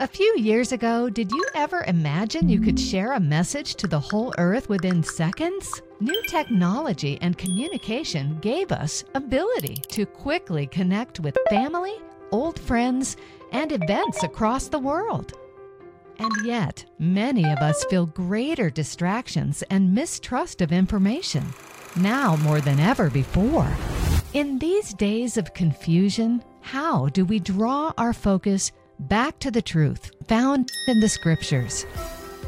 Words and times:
A 0.00 0.08
few 0.08 0.34
years 0.36 0.72
ago, 0.72 1.08
did 1.08 1.30
you 1.30 1.46
ever 1.54 1.84
imagine 1.86 2.48
you 2.48 2.58
could 2.60 2.80
share 2.80 3.12
a 3.12 3.20
message 3.20 3.76
to 3.76 3.86
the 3.86 4.00
whole 4.00 4.34
earth 4.38 4.68
within 4.68 5.04
seconds? 5.04 5.80
New 6.00 6.20
technology 6.24 7.16
and 7.20 7.38
communication 7.38 8.36
gave 8.40 8.72
us 8.72 9.04
ability 9.14 9.76
to 9.90 10.04
quickly 10.04 10.66
connect 10.66 11.20
with 11.20 11.38
family, 11.48 11.94
old 12.32 12.58
friends, 12.58 13.16
and 13.52 13.70
events 13.70 14.24
across 14.24 14.66
the 14.66 14.80
world. 14.80 15.34
And 16.18 16.32
yet, 16.44 16.84
many 16.98 17.48
of 17.48 17.58
us 17.58 17.84
feel 17.84 18.06
greater 18.06 18.70
distractions 18.70 19.62
and 19.70 19.94
mistrust 19.94 20.60
of 20.60 20.72
information, 20.72 21.44
now 21.94 22.34
more 22.38 22.60
than 22.60 22.80
ever 22.80 23.10
before. 23.10 23.70
In 24.32 24.58
these 24.58 24.92
days 24.92 25.36
of 25.36 25.54
confusion, 25.54 26.42
how 26.62 27.06
do 27.10 27.24
we 27.24 27.38
draw 27.38 27.92
our 27.96 28.12
focus 28.12 28.72
back 28.98 29.38
to 29.40 29.50
the 29.50 29.62
truth 29.62 30.10
found 30.26 30.70
in 30.88 31.00
the 31.00 31.08
scriptures? 31.08 31.86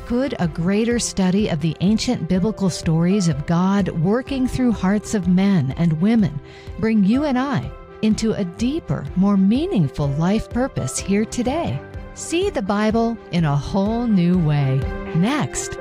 Could 0.06 0.34
a 0.38 0.46
greater 0.46 0.98
study 0.98 1.48
of 1.48 1.60
the 1.60 1.76
ancient 1.80 2.28
biblical 2.28 2.70
stories 2.70 3.28
of 3.28 3.46
God 3.46 3.88
working 3.88 4.46
through 4.46 4.72
hearts 4.72 5.14
of 5.14 5.26
men 5.26 5.74
and 5.76 6.00
women 6.00 6.40
bring 6.78 7.04
you 7.04 7.24
and 7.24 7.38
I 7.38 7.70
into 8.02 8.32
a 8.32 8.44
deeper, 8.44 9.04
more 9.16 9.36
meaningful 9.36 10.08
life 10.08 10.48
purpose 10.48 10.98
here 10.98 11.24
today? 11.24 11.80
See 12.14 12.50
the 12.50 12.62
Bible 12.62 13.18
in 13.32 13.44
a 13.44 13.56
whole 13.56 14.06
new 14.06 14.38
way. 14.38 14.76
Next. 15.16 15.76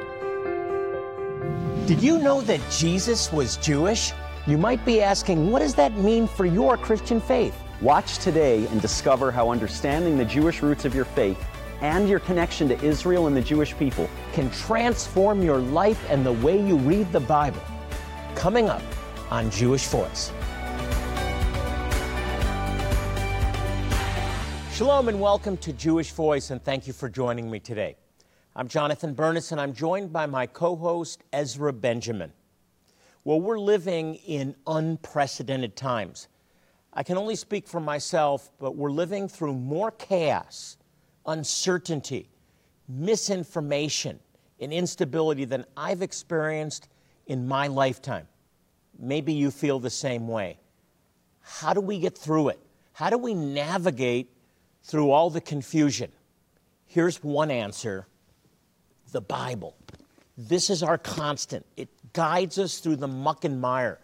Did 1.85 2.01
you 2.01 2.17
know 2.17 2.41
that 2.41 2.61
Jesus 2.71 3.31
was 3.31 3.57
Jewish? 3.57 4.11
You 4.47 4.57
might 4.57 4.83
be 4.83 5.01
asking, 5.01 5.51
what 5.51 5.59
does 5.59 5.75
that 5.75 5.93
mean 5.97 6.27
for 6.27 6.45
your 6.45 6.77
Christian 6.77 7.21
faith? 7.21 7.55
Watch 7.81 8.19
today 8.19 8.65
and 8.67 8.81
discover 8.81 9.33
how 9.33 9.49
understanding 9.49 10.17
the 10.17 10.23
Jewish 10.23 10.61
roots 10.61 10.85
of 10.85 10.95
your 10.95 11.03
faith 11.03 11.45
and 11.81 12.07
your 12.07 12.21
connection 12.21 12.69
to 12.69 12.81
Israel 12.81 13.27
and 13.27 13.35
the 13.35 13.41
Jewish 13.41 13.75
people 13.77 14.09
can 14.31 14.49
transform 14.51 15.43
your 15.43 15.57
life 15.57 16.01
and 16.09 16.25
the 16.25 16.31
way 16.31 16.57
you 16.57 16.77
read 16.77 17.11
the 17.11 17.19
Bible. 17.19 17.61
Coming 18.33 18.69
up 18.69 18.81
on 19.29 19.51
Jewish 19.51 19.87
Voice. 19.87 20.31
Shalom 24.71 25.09
and 25.09 25.19
welcome 25.19 25.57
to 25.57 25.73
Jewish 25.73 26.11
Voice, 26.11 26.51
and 26.51 26.63
thank 26.63 26.87
you 26.87 26.93
for 26.93 27.09
joining 27.09 27.51
me 27.51 27.59
today. 27.59 27.97
I'm 28.55 28.69
Jonathan 28.69 29.13
Bernis, 29.13 29.51
and 29.51 29.59
I'm 29.59 29.73
joined 29.73 30.13
by 30.13 30.27
my 30.27 30.45
co 30.47 30.77
host, 30.77 31.25
Ezra 31.33 31.73
Benjamin. 31.73 32.31
Well, 33.25 33.41
we're 33.41 33.59
living 33.59 34.15
in 34.15 34.55
unprecedented 34.65 35.75
times. 35.75 36.29
I 36.95 37.03
can 37.03 37.17
only 37.17 37.35
speak 37.35 37.67
for 37.67 37.81
myself, 37.81 38.49
but 38.57 38.75
we're 38.75 38.91
living 38.91 39.27
through 39.27 39.53
more 39.53 39.91
chaos, 39.91 40.77
uncertainty, 41.25 42.29
misinformation, 42.87 44.19
and 44.61 44.71
instability 44.71 45.43
than 45.43 45.65
I've 45.75 46.01
experienced 46.01 46.87
in 47.27 47.47
my 47.47 47.67
lifetime. 47.67 48.27
Maybe 48.97 49.33
you 49.33 49.51
feel 49.51 49.79
the 49.79 49.89
same 49.89 50.27
way. 50.27 50.57
How 51.41 51.73
do 51.73 51.81
we 51.81 51.99
get 51.99 52.17
through 52.17 52.49
it? 52.49 52.59
How 52.93 53.09
do 53.09 53.17
we 53.17 53.33
navigate 53.33 54.31
through 54.83 55.11
all 55.11 55.29
the 55.29 55.41
confusion? 55.41 56.11
Here's 56.85 57.21
one 57.21 57.51
answer 57.51 58.07
the 59.11 59.21
Bible. 59.21 59.75
This 60.37 60.69
is 60.69 60.81
our 60.81 60.97
constant. 60.97 61.65
It 61.77 61.89
guides 62.13 62.57
us 62.57 62.79
through 62.79 62.97
the 62.97 63.07
muck 63.07 63.43
and 63.45 63.59
mire 63.59 63.99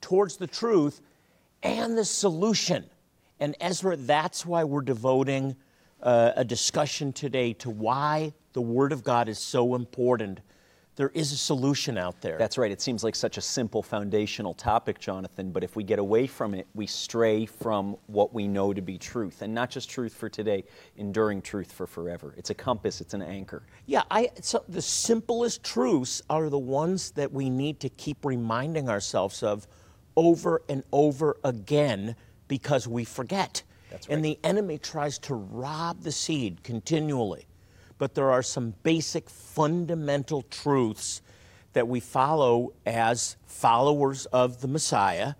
towards 0.00 0.36
the 0.36 0.46
truth 0.46 1.00
and 1.62 1.96
the 1.96 2.04
solution. 2.04 2.84
And 3.40 3.56
Ezra, 3.60 3.96
that's 3.96 4.46
why 4.46 4.64
we're 4.64 4.80
devoting 4.80 5.56
uh, 6.02 6.32
a 6.36 6.44
discussion 6.44 7.12
today 7.12 7.52
to 7.54 7.70
why 7.70 8.32
the 8.52 8.62
Word 8.62 8.92
of 8.92 9.04
God 9.04 9.28
is 9.28 9.38
so 9.38 9.74
important. 9.74 10.40
There 10.96 11.10
is 11.12 11.30
a 11.30 11.36
solution 11.36 11.98
out 11.98 12.22
there. 12.22 12.38
That's 12.38 12.56
right. 12.56 12.70
It 12.70 12.80
seems 12.80 13.04
like 13.04 13.14
such 13.14 13.36
a 13.36 13.42
simple 13.42 13.82
foundational 13.82 14.54
topic, 14.54 14.98
Jonathan, 14.98 15.52
but 15.52 15.62
if 15.62 15.76
we 15.76 15.84
get 15.84 15.98
away 15.98 16.26
from 16.26 16.54
it, 16.54 16.66
we 16.74 16.86
stray 16.86 17.44
from 17.44 17.98
what 18.06 18.32
we 18.32 18.48
know 18.48 18.72
to 18.72 18.80
be 18.80 18.96
truth. 18.96 19.42
And 19.42 19.54
not 19.54 19.68
just 19.68 19.90
truth 19.90 20.14
for 20.14 20.30
today, 20.30 20.64
enduring 20.96 21.42
truth 21.42 21.70
for 21.70 21.86
forever. 21.86 22.32
It's 22.38 22.48
a 22.48 22.54
compass, 22.54 23.02
it's 23.02 23.12
an 23.12 23.20
anchor. 23.20 23.62
Yeah, 23.84 24.04
I, 24.10 24.30
so 24.40 24.64
the 24.70 24.80
simplest 24.80 25.62
truths 25.62 26.22
are 26.30 26.48
the 26.48 26.58
ones 26.58 27.10
that 27.10 27.30
we 27.30 27.50
need 27.50 27.78
to 27.80 27.90
keep 27.90 28.24
reminding 28.24 28.88
ourselves 28.88 29.42
of 29.42 29.66
over 30.16 30.62
and 30.68 30.82
over 30.92 31.36
again 31.44 32.16
because 32.48 32.88
we 32.88 33.04
forget. 33.04 33.62
That's 33.90 34.08
right. 34.08 34.14
And 34.14 34.24
the 34.24 34.38
enemy 34.42 34.78
tries 34.78 35.18
to 35.20 35.34
rob 35.34 36.02
the 36.02 36.12
seed 36.12 36.62
continually. 36.62 37.46
But 37.98 38.14
there 38.14 38.30
are 38.30 38.42
some 38.42 38.74
basic 38.82 39.30
fundamental 39.30 40.42
truths 40.42 41.22
that 41.72 41.88
we 41.88 42.00
follow 42.00 42.72
as 42.84 43.36
followers 43.46 44.26
of 44.26 44.60
the 44.60 44.68
Messiah. 44.68 45.34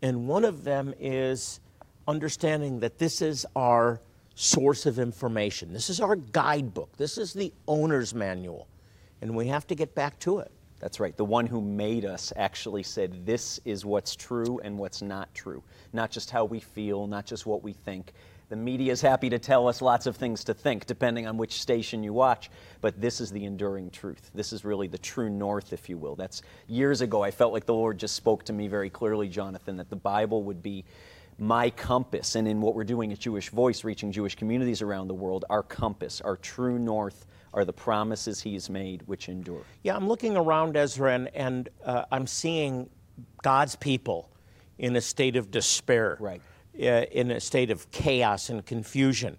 And 0.00 0.28
one 0.28 0.44
of 0.44 0.64
them 0.64 0.94
is 0.98 1.60
understanding 2.06 2.80
that 2.80 2.98
this 2.98 3.20
is 3.20 3.44
our 3.56 4.00
source 4.34 4.86
of 4.86 4.98
information. 4.98 5.72
This 5.72 5.90
is 5.90 6.00
our 6.00 6.16
guidebook. 6.16 6.96
This 6.96 7.18
is 7.18 7.32
the 7.32 7.52
owner's 7.66 8.14
manual. 8.14 8.68
And 9.20 9.34
we 9.34 9.48
have 9.48 9.66
to 9.66 9.74
get 9.74 9.94
back 9.94 10.18
to 10.20 10.38
it. 10.38 10.52
That's 10.80 11.00
right. 11.00 11.16
The 11.16 11.24
one 11.24 11.46
who 11.46 11.60
made 11.60 12.04
us 12.04 12.32
actually 12.36 12.84
said, 12.84 13.26
This 13.26 13.60
is 13.64 13.84
what's 13.84 14.14
true 14.14 14.60
and 14.62 14.78
what's 14.78 15.02
not 15.02 15.32
true. 15.34 15.62
Not 15.92 16.10
just 16.10 16.30
how 16.30 16.44
we 16.44 16.60
feel, 16.60 17.06
not 17.06 17.26
just 17.26 17.46
what 17.46 17.62
we 17.62 17.72
think. 17.72 18.12
The 18.48 18.56
media 18.56 18.92
is 18.92 19.02
happy 19.02 19.28
to 19.28 19.38
tell 19.38 19.68
us 19.68 19.82
lots 19.82 20.06
of 20.06 20.16
things 20.16 20.42
to 20.44 20.54
think, 20.54 20.86
depending 20.86 21.26
on 21.26 21.36
which 21.36 21.60
station 21.60 22.02
you 22.02 22.14
watch, 22.14 22.50
but 22.80 22.98
this 22.98 23.20
is 23.20 23.30
the 23.30 23.44
enduring 23.44 23.90
truth. 23.90 24.30
This 24.34 24.54
is 24.54 24.64
really 24.64 24.88
the 24.88 24.96
true 24.96 25.28
north, 25.28 25.74
if 25.74 25.90
you 25.90 25.98
will. 25.98 26.16
That's 26.16 26.40
years 26.66 27.02
ago, 27.02 27.22
I 27.22 27.30
felt 27.30 27.52
like 27.52 27.66
the 27.66 27.74
Lord 27.74 27.98
just 27.98 28.14
spoke 28.14 28.44
to 28.44 28.54
me 28.54 28.66
very 28.66 28.88
clearly, 28.88 29.28
Jonathan, 29.28 29.76
that 29.76 29.90
the 29.90 29.96
Bible 29.96 30.44
would 30.44 30.62
be 30.62 30.86
my 31.38 31.68
compass. 31.68 32.36
And 32.36 32.48
in 32.48 32.62
what 32.62 32.74
we're 32.74 32.84
doing 32.84 33.12
at 33.12 33.18
Jewish 33.18 33.50
Voice, 33.50 33.84
reaching 33.84 34.12
Jewish 34.12 34.34
communities 34.34 34.80
around 34.80 35.08
the 35.08 35.14
world, 35.14 35.44
our 35.50 35.62
compass, 35.62 36.22
our 36.22 36.36
true 36.36 36.78
north 36.78 37.26
are 37.54 37.64
the 37.64 37.72
promises 37.72 38.40
he's 38.40 38.68
made 38.70 39.02
which 39.06 39.28
endure. 39.28 39.62
Yeah, 39.82 39.96
I'm 39.96 40.08
looking 40.08 40.36
around 40.36 40.76
Ezra 40.76 41.14
and, 41.14 41.28
and 41.34 41.68
uh, 41.84 42.04
I'm 42.10 42.26
seeing 42.26 42.88
God's 43.42 43.76
people 43.76 44.30
in 44.78 44.94
a 44.96 45.00
state 45.00 45.36
of 45.36 45.50
despair, 45.50 46.16
Right. 46.20 46.40
uh, 46.80 47.06
in 47.10 47.30
a 47.30 47.40
state 47.40 47.70
of 47.70 47.90
chaos 47.90 48.48
and 48.48 48.64
confusion. 48.64 49.36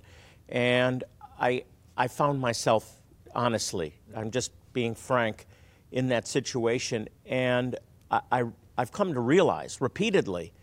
And 0.49 1.03
I, 1.39 1.63
I 1.95 2.07
found 2.07 2.41
myself, 2.41 2.99
honestly, 3.33 3.93
I'm 4.15 4.31
just 4.31 4.51
being 4.73 4.95
frank, 4.95 5.45
in 5.91 6.09
that 6.09 6.27
situation. 6.27 7.07
And 7.25 7.75
I, 8.11 8.21
I, 8.31 8.43
I've 8.77 8.91
come 8.91 9.13
to 9.13 9.19
realize 9.19 9.81
repeatedly 9.81 10.53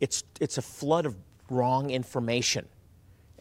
it's, 0.00 0.24
it's 0.40 0.58
a 0.58 0.62
flood 0.62 1.06
of 1.06 1.16
wrong 1.50 1.90
information. 1.90 2.66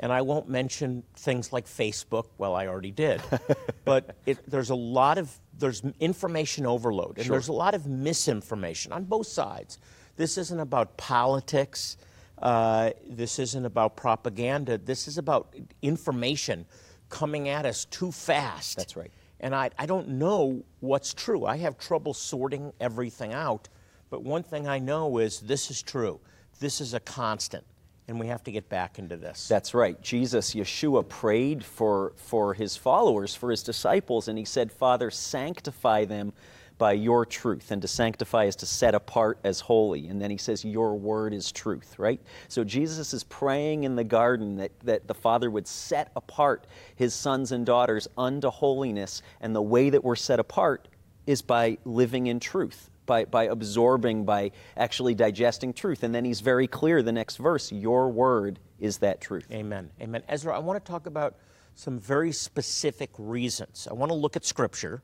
And 0.01 0.11
I 0.11 0.21
won't 0.21 0.49
mention 0.49 1.03
things 1.15 1.53
like 1.53 1.65
Facebook. 1.67 2.25
Well, 2.37 2.55
I 2.55 2.67
already 2.67 2.91
did. 2.91 3.21
but 3.85 4.15
it, 4.25 4.39
there's 4.49 4.71
a 4.71 4.75
lot 4.75 5.17
of 5.17 5.31
there's 5.57 5.83
information 5.99 6.65
overload, 6.65 7.17
and 7.17 7.25
Sure. 7.27 7.35
there's 7.35 7.47
a 7.49 7.53
lot 7.53 7.75
of 7.75 7.85
misinformation 7.85 8.91
on 8.91 9.03
both 9.05 9.27
sides. 9.27 9.77
This 10.17 10.37
isn't 10.37 10.59
about 10.59 10.97
politics. 10.97 11.97
Uh, 12.41 12.89
this 13.07 13.37
isn't 13.37 13.65
about 13.65 13.95
propaganda. 13.95 14.79
This 14.79 15.07
is 15.07 15.19
about 15.19 15.55
information 15.83 16.65
coming 17.09 17.47
at 17.49 17.65
us 17.67 17.85
too 17.85 18.11
fast. 18.11 18.77
That's 18.77 18.95
right. 18.97 19.11
And 19.39 19.53
I, 19.53 19.69
I 19.77 19.85
don't 19.85 20.07
know 20.09 20.63
what's 20.79 21.13
true. 21.13 21.45
I 21.45 21.57
have 21.57 21.77
trouble 21.77 22.13
sorting 22.15 22.73
everything 22.79 23.33
out. 23.33 23.69
But 24.09 24.23
one 24.23 24.43
thing 24.43 24.67
I 24.67 24.79
know 24.79 25.19
is 25.19 25.39
this 25.41 25.69
is 25.71 25.81
true. 25.81 26.19
This 26.59 26.81
is 26.81 26.93
a 26.93 26.99
constant. 26.99 27.63
And 28.11 28.19
we 28.19 28.27
have 28.27 28.43
to 28.43 28.51
get 28.51 28.67
back 28.67 28.99
into 28.99 29.15
this. 29.15 29.47
That's 29.47 29.73
right. 29.73 29.99
Jesus, 30.01 30.53
Yeshua, 30.53 31.07
prayed 31.07 31.63
for, 31.63 32.11
for 32.17 32.53
his 32.53 32.75
followers, 32.75 33.33
for 33.33 33.49
his 33.49 33.63
disciples, 33.63 34.27
and 34.27 34.37
he 34.37 34.43
said, 34.43 34.69
Father, 34.69 35.09
sanctify 35.09 36.03
them 36.03 36.33
by 36.77 36.91
your 36.91 37.25
truth. 37.25 37.71
And 37.71 37.81
to 37.81 37.87
sanctify 37.87 38.43
is 38.43 38.57
to 38.57 38.65
set 38.65 38.95
apart 38.95 39.39
as 39.45 39.61
holy. 39.61 40.09
And 40.09 40.21
then 40.21 40.29
he 40.29 40.35
says, 40.35 40.65
Your 40.65 40.95
word 40.95 41.33
is 41.33 41.53
truth, 41.53 41.97
right? 41.97 42.19
So 42.49 42.65
Jesus 42.65 43.13
is 43.13 43.23
praying 43.23 43.85
in 43.85 43.95
the 43.95 44.03
garden 44.03 44.57
that, 44.57 44.77
that 44.81 45.07
the 45.07 45.13
Father 45.13 45.49
would 45.49 45.65
set 45.65 46.11
apart 46.17 46.67
his 46.97 47.13
sons 47.13 47.53
and 47.53 47.65
daughters 47.65 48.09
unto 48.17 48.49
holiness. 48.49 49.21
And 49.39 49.55
the 49.55 49.61
way 49.61 49.89
that 49.89 50.03
we're 50.03 50.17
set 50.17 50.41
apart 50.41 50.89
is 51.25 51.41
by 51.41 51.77
living 51.85 52.27
in 52.27 52.41
truth. 52.41 52.90
By, 53.05 53.25
by 53.25 53.45
absorbing, 53.45 54.25
by 54.25 54.51
actually 54.77 55.15
digesting 55.15 55.73
truth. 55.73 56.03
And 56.03 56.13
then 56.13 56.23
he's 56.23 56.39
very 56.39 56.67
clear, 56.67 57.01
the 57.01 57.11
next 57.11 57.37
verse, 57.37 57.71
your 57.71 58.09
word 58.09 58.59
is 58.79 58.99
that 58.99 59.19
truth. 59.21 59.47
Amen. 59.51 59.91
Amen. 59.99 60.23
Ezra, 60.29 60.55
I 60.55 60.59
want 60.59 60.83
to 60.83 60.91
talk 60.91 61.07
about 61.07 61.35
some 61.75 61.99
very 61.99 62.31
specific 62.31 63.09
reasons. 63.17 63.87
I 63.89 63.93
want 63.93 64.11
to 64.11 64.15
look 64.15 64.35
at 64.35 64.45
Scripture 64.45 65.01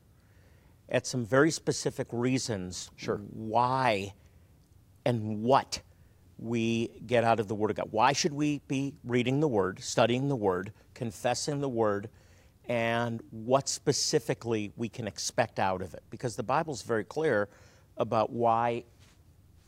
at 0.88 1.06
some 1.06 1.24
very 1.24 1.50
specific 1.50 2.06
reasons 2.12 2.90
Sure. 2.96 3.18
why 3.32 4.14
and 5.04 5.42
what 5.42 5.80
we 6.38 6.88
get 7.06 7.24
out 7.24 7.40
of 7.40 7.48
the 7.48 7.54
Word 7.54 7.70
of 7.70 7.76
God. 7.76 7.88
Why 7.90 8.12
should 8.12 8.32
we 8.32 8.60
be 8.68 8.94
reading 9.04 9.40
the 9.40 9.48
Word, 9.48 9.80
studying 9.82 10.28
the 10.28 10.36
Word, 10.36 10.72
confessing 10.94 11.60
the 11.60 11.68
Word, 11.68 12.08
and 12.68 13.22
what 13.30 13.68
specifically 13.68 14.72
we 14.76 14.88
can 14.88 15.08
expect 15.08 15.58
out 15.58 15.82
of 15.82 15.94
it? 15.94 16.02
Because 16.10 16.36
the 16.36 16.42
Bible's 16.42 16.82
very 16.82 17.04
clear 17.04 17.48
about 17.98 18.30
why 18.30 18.84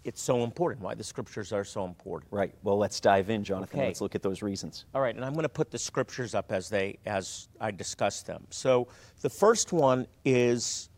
it's 0.05 0.23
so 0.23 0.44
important, 0.44 0.82
why 0.82 0.94
the 0.94 1.05
Scriptures 1.05 1.53
are 1.53 1.65
so 1.65 1.85
important. 1.85 2.32
Right. 2.32 2.55
Well, 2.62 2.79
let's 2.79 3.00
dive 3.00 3.29
in, 3.29 3.44
Jonathan. 3.44 3.79
Okay. 3.79 3.88
Let's 3.88 4.00
look 4.00 4.15
at 4.15 4.23
those 4.23 4.43
reasons. 4.43 4.87
All 4.94 5.03
right, 5.03 5.15
and 5.15 5.25
I'm 5.25 5.35
going 5.35 5.43
to 5.43 5.49
put 5.49 5.71
the 5.71 5.79
scriptures 5.79 6.35
up 6.35 6.53
as 6.53 6.69
they 6.69 6.99
as 7.06 7.49
I 7.61 7.71
discuss 7.71 8.23
them. 8.23 8.47
So 8.50 8.88
the 9.21 9.29
first 9.29 9.73
one 9.73 10.06
is 10.25 10.88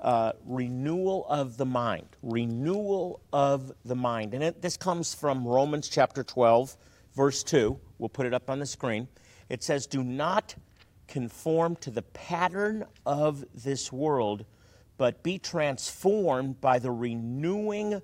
uh, 0.00 0.32
renewal 0.44 1.26
of 1.28 1.56
the 1.56 1.64
mind. 1.64 2.06
Renewal 2.22 3.20
of 3.32 3.72
the 3.84 3.96
mind, 3.96 4.34
and 4.34 4.42
it, 4.42 4.60
this 4.60 4.76
comes 4.76 5.14
from 5.14 5.46
Romans 5.46 5.88
chapter 5.88 6.22
12, 6.22 6.76
verse 7.14 7.42
2. 7.42 7.78
We'll 7.98 8.08
put 8.08 8.26
it 8.26 8.34
up 8.34 8.50
on 8.50 8.58
the 8.58 8.66
screen. 8.66 9.08
It 9.48 9.62
says, 9.62 9.86
"Do 9.86 10.04
not 10.04 10.54
conform 11.08 11.76
to 11.76 11.90
the 11.90 12.02
pattern 12.02 12.84
of 13.04 13.44
this 13.54 13.90
world, 13.90 14.44
but 15.00 15.22
be 15.22 15.38
transformed 15.38 16.60
by 16.60 16.78
the 16.78 16.90
renewing 16.90 18.02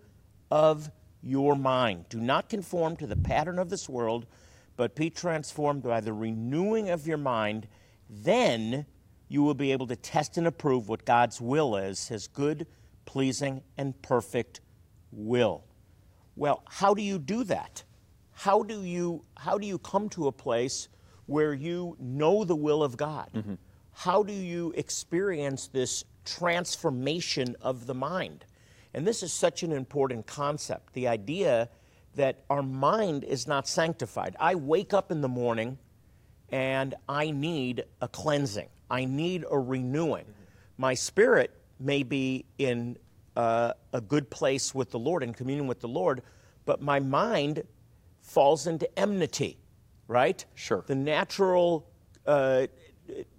of 0.50 0.90
your 1.20 1.54
mind. 1.54 2.06
Do 2.08 2.18
not 2.18 2.48
conform 2.48 2.96
to 2.96 3.06
the 3.06 3.16
pattern 3.16 3.58
of 3.58 3.68
this 3.68 3.86
world, 3.86 4.24
but 4.76 4.96
be 4.96 5.10
transformed 5.10 5.82
by 5.82 6.00
the 6.00 6.14
renewing 6.14 6.88
of 6.88 7.06
your 7.06 7.18
mind. 7.18 7.68
Then 8.08 8.86
you 9.28 9.42
will 9.42 9.52
be 9.52 9.72
able 9.72 9.86
to 9.88 9.96
test 9.96 10.38
and 10.38 10.46
approve 10.46 10.88
what 10.88 11.04
God's 11.04 11.38
will 11.38 11.76
is, 11.76 12.08
his 12.08 12.28
good, 12.28 12.66
pleasing, 13.04 13.60
and 13.76 14.00
perfect 14.00 14.62
will. 15.12 15.64
Well, 16.34 16.62
how 16.66 16.94
do 16.94 17.02
you 17.02 17.18
do 17.18 17.44
that? 17.44 17.84
How 18.32 18.62
do 18.62 18.82
you 18.82 19.22
how 19.36 19.58
do 19.58 19.66
you 19.66 19.76
come 19.76 20.08
to 20.10 20.28
a 20.28 20.32
place 20.32 20.88
where 21.26 21.52
you 21.52 21.94
know 22.00 22.42
the 22.44 22.56
will 22.56 22.82
of 22.82 22.96
God? 22.96 23.28
Mm-hmm. 23.34 23.54
How 23.92 24.22
do 24.22 24.32
you 24.32 24.72
experience 24.74 25.68
this 25.68 26.02
transformation 26.26 27.56
of 27.62 27.86
the 27.86 27.94
mind? 27.94 28.44
And 28.92 29.06
this 29.06 29.22
is 29.22 29.32
such 29.32 29.62
an 29.62 29.72
important 29.72 30.26
concept 30.26 30.92
the 30.92 31.08
idea 31.08 31.68
that 32.16 32.44
our 32.50 32.62
mind 32.62 33.24
is 33.24 33.46
not 33.46 33.68
sanctified. 33.68 34.36
I 34.40 34.54
wake 34.54 34.92
up 34.92 35.10
in 35.10 35.20
the 35.20 35.28
morning 35.28 35.78
and 36.50 36.94
I 37.08 37.30
need 37.30 37.84
a 38.00 38.08
cleansing, 38.08 38.68
I 38.90 39.04
need 39.04 39.44
a 39.50 39.58
renewing. 39.58 40.24
My 40.78 40.94
spirit 40.94 41.50
may 41.78 42.02
be 42.02 42.44
in 42.58 42.96
uh, 43.36 43.72
a 43.92 44.00
good 44.00 44.30
place 44.30 44.74
with 44.74 44.90
the 44.90 44.98
Lord, 44.98 45.22
in 45.22 45.34
communion 45.34 45.66
with 45.66 45.80
the 45.80 45.88
Lord, 45.88 46.22
but 46.64 46.80
my 46.80 47.00
mind 47.00 47.62
falls 48.22 48.66
into 48.66 48.98
enmity, 48.98 49.58
right? 50.08 50.44
Sure. 50.54 50.84
The 50.86 50.94
natural 50.94 51.86
uh, 52.26 52.66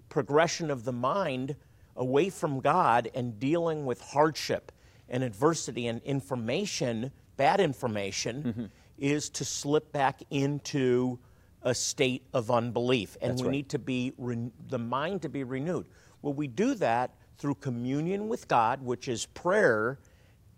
progression 0.09 0.71
of 0.71 0.83
the 0.83 0.93
mind 0.93 1.55
away 1.97 2.29
from 2.29 2.59
God 2.61 3.09
and 3.13 3.39
dealing 3.39 3.85
with 3.85 3.99
hardship 4.01 4.71
and 5.09 5.23
adversity 5.23 5.87
and 5.87 6.01
information, 6.03 7.11
bad 7.35 7.59
information, 7.59 8.43
Mm-hmm. 8.43 8.65
is 8.97 9.29
to 9.31 9.45
slip 9.45 9.91
back 9.91 10.21
into 10.31 11.19
a 11.63 11.73
state 11.75 12.23
of 12.33 12.49
unbelief. 12.49 13.17
And 13.21 13.31
That's 13.31 13.41
we 13.41 13.47
right. 13.47 13.51
need 13.51 13.69
to 13.69 13.79
be, 13.79 14.13
ren- 14.17 14.51
the 14.69 14.79
mind 14.79 15.21
to 15.23 15.29
be 15.29 15.43
renewed. 15.43 15.85
Well, 16.21 16.33
we 16.33 16.47
do 16.47 16.73
that 16.75 17.11
through 17.37 17.55
communion 17.55 18.27
with 18.29 18.47
God, 18.47 18.81
which 18.81 19.07
is 19.07 19.25
prayer, 19.27 19.99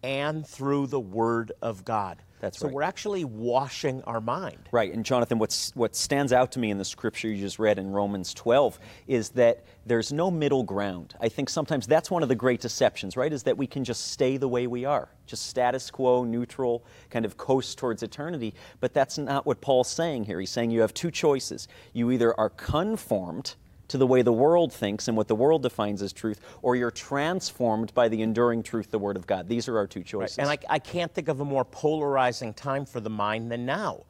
and 0.04 0.46
through 0.48 0.88
the 0.88 1.00
Word 1.00 1.52
of 1.62 1.84
God. 1.84 2.22
That's 2.40 2.60
so 2.60 2.68
right. 2.68 2.74
we're 2.74 2.82
actually 2.84 3.26
washing 3.26 4.02
our 4.04 4.22
mind. 4.22 4.70
Right, 4.72 4.94
and 4.94 5.04
Jonathan, 5.04 5.40
what's, 5.40 5.76
what 5.76 5.96
stands 5.96 6.32
out 6.32 6.52
to 6.54 6.60
me 6.60 6.72
in 6.72 6.78
the 6.78 6.86
scripture 6.86 7.28
you 7.28 7.38
just 7.38 7.60
read 7.60 7.78
in 7.78 7.92
Romans 7.92 8.34
12 8.34 8.80
is 9.08 9.30
that 9.32 9.64
there's 9.86 10.14
no 10.14 10.32
middle 10.32 10.64
ground. 10.64 11.16
I 11.20 11.30
think 11.30 11.50
sometimes 11.50 11.88
that's 11.88 12.10
one 12.10 12.24
of 12.24 12.30
the 12.30 12.36
great 12.36 12.62
deceptions, 12.62 13.18
right? 13.18 13.32
Is 13.32 13.44
that 13.44 13.58
we 13.58 13.68
can 13.68 13.84
just 13.84 14.12
stay 14.12 14.38
the 14.38 14.48
way 14.48 14.68
we 14.68 14.86
are, 14.86 15.10
just 15.26 15.48
status 15.48 15.92
quo, 15.92 16.24
neutral, 16.24 16.84
kind 17.10 17.26
of 17.26 17.38
coast 17.38 17.78
towards 17.78 18.04
eternity. 18.04 18.54
But 18.80 18.94
that's 18.94 19.18
not 19.18 19.46
what 19.46 19.62
Paul's 19.62 19.90
saying 19.90 20.26
here. 20.26 20.40
He's 20.40 20.50
saying 20.50 20.72
you 20.72 20.82
have 20.82 20.94
two 20.94 21.12
choices. 21.12 21.68
You 21.94 22.12
either 22.12 22.40
are 22.40 22.50
conformed 22.50 23.56
to 23.90 23.98
the 23.98 24.08
way 24.08 24.22
the 24.22 24.34
world 24.34 24.72
thinks 24.72 25.08
and 25.08 25.18
what 25.18 25.28
the 25.28 25.36
world 25.36 25.62
defines 25.62 26.02
as 26.02 26.14
truth, 26.14 26.40
or 26.62 26.76
you're 26.76 26.92
transformed 26.92 27.94
by 27.94 28.08
the 28.08 28.22
enduring 28.22 28.64
truth, 28.64 28.90
the 28.92 29.00
Word 29.00 29.18
of 29.18 29.28
God. 29.28 29.48
These 29.48 29.68
are 29.68 29.78
our 29.78 29.88
two 29.88 30.04
choices. 30.04 30.38
And 30.38 30.48
I, 30.50 30.58
I 30.70 30.80
can't 30.80 31.14
think 31.14 31.28
of 31.28 31.42
a 31.42 31.46
more 31.46 31.66
polarizing 31.66 32.54
time 32.54 32.86
for 32.86 33.00
the 33.00 33.10
mind 33.10 33.52
than 33.52 33.66
now. 33.66 34.06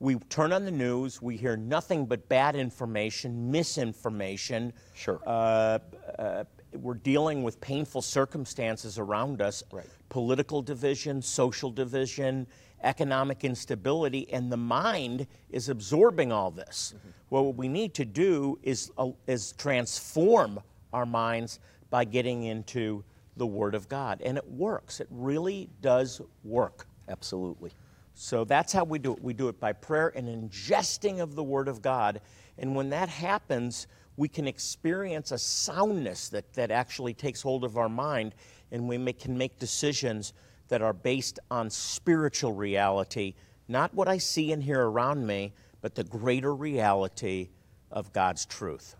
We 0.00 0.16
turn 0.16 0.52
on 0.52 0.64
the 0.64 0.70
news, 0.70 1.20
we 1.20 1.36
hear 1.36 1.56
nothing 1.56 2.06
but 2.06 2.28
bad 2.28 2.56
information, 2.56 3.50
misinformation. 3.50 4.72
Sure. 4.94 5.20
Uh, 5.26 5.78
uh, 6.18 6.44
we're 6.72 6.94
dealing 6.94 7.42
with 7.42 7.60
painful 7.60 8.00
circumstances 8.00 8.98
around 8.98 9.42
us 9.42 9.62
Right. 9.72 9.84
political 10.08 10.62
division, 10.62 11.20
social 11.20 11.70
division, 11.70 12.46
economic 12.82 13.44
instability, 13.44 14.30
and 14.32 14.50
the 14.50 14.56
mind 14.56 15.26
is 15.50 15.68
absorbing 15.68 16.32
all 16.32 16.50
this. 16.50 16.94
Well, 17.30 17.46
what 17.46 17.56
we 17.56 17.68
need 17.68 17.94
to 17.94 18.04
do 18.04 18.58
is, 18.62 18.90
uh, 18.98 19.10
is 19.26 19.52
transform 19.52 20.60
our 20.92 21.06
minds 21.06 21.60
by 21.90 22.04
getting 22.04 22.44
into 22.44 23.04
the 23.36 23.46
Word 23.46 23.74
of 23.74 23.88
God. 23.88 24.20
And 24.22 24.36
it 24.36 24.48
works, 24.48 25.00
it 25.00 25.08
really 25.10 25.68
does 25.80 26.20
work. 26.44 26.86
Absolutely. 27.08 27.72
So 28.14 28.44
that's 28.44 28.72
how 28.72 28.84
we 28.84 28.98
do 28.98 29.12
it. 29.12 29.22
We 29.22 29.32
do 29.32 29.48
it 29.48 29.58
by 29.58 29.72
prayer 29.72 30.12
and 30.14 30.28
ingesting 30.28 31.20
of 31.20 31.34
the 31.34 31.42
Word 31.42 31.68
of 31.68 31.80
God. 31.80 32.20
And 32.58 32.74
when 32.74 32.90
that 32.90 33.08
happens, 33.08 33.86
we 34.16 34.28
can 34.28 34.46
experience 34.46 35.32
a 35.32 35.38
soundness 35.38 36.28
that, 36.28 36.52
that 36.52 36.70
actually 36.70 37.14
takes 37.14 37.40
hold 37.40 37.64
of 37.64 37.78
our 37.78 37.88
mind, 37.88 38.34
and 38.72 38.86
we 38.86 38.98
make, 38.98 39.20
can 39.20 39.38
make 39.38 39.58
decisions 39.58 40.34
that 40.70 40.82
are 40.82 40.92
based 40.92 41.38
on 41.50 41.68
spiritual 41.68 42.54
reality, 42.54 43.34
not 43.68 43.94
what 43.94 44.08
I 44.08 44.18
see 44.18 44.50
and 44.50 44.62
hear 44.62 44.80
around 44.80 45.26
me, 45.26 45.52
but 45.82 45.94
the 45.94 46.04
greater 46.04 46.54
reality 46.54 47.50
of 47.90 48.12
God's 48.12 48.46
truth. 48.46 48.96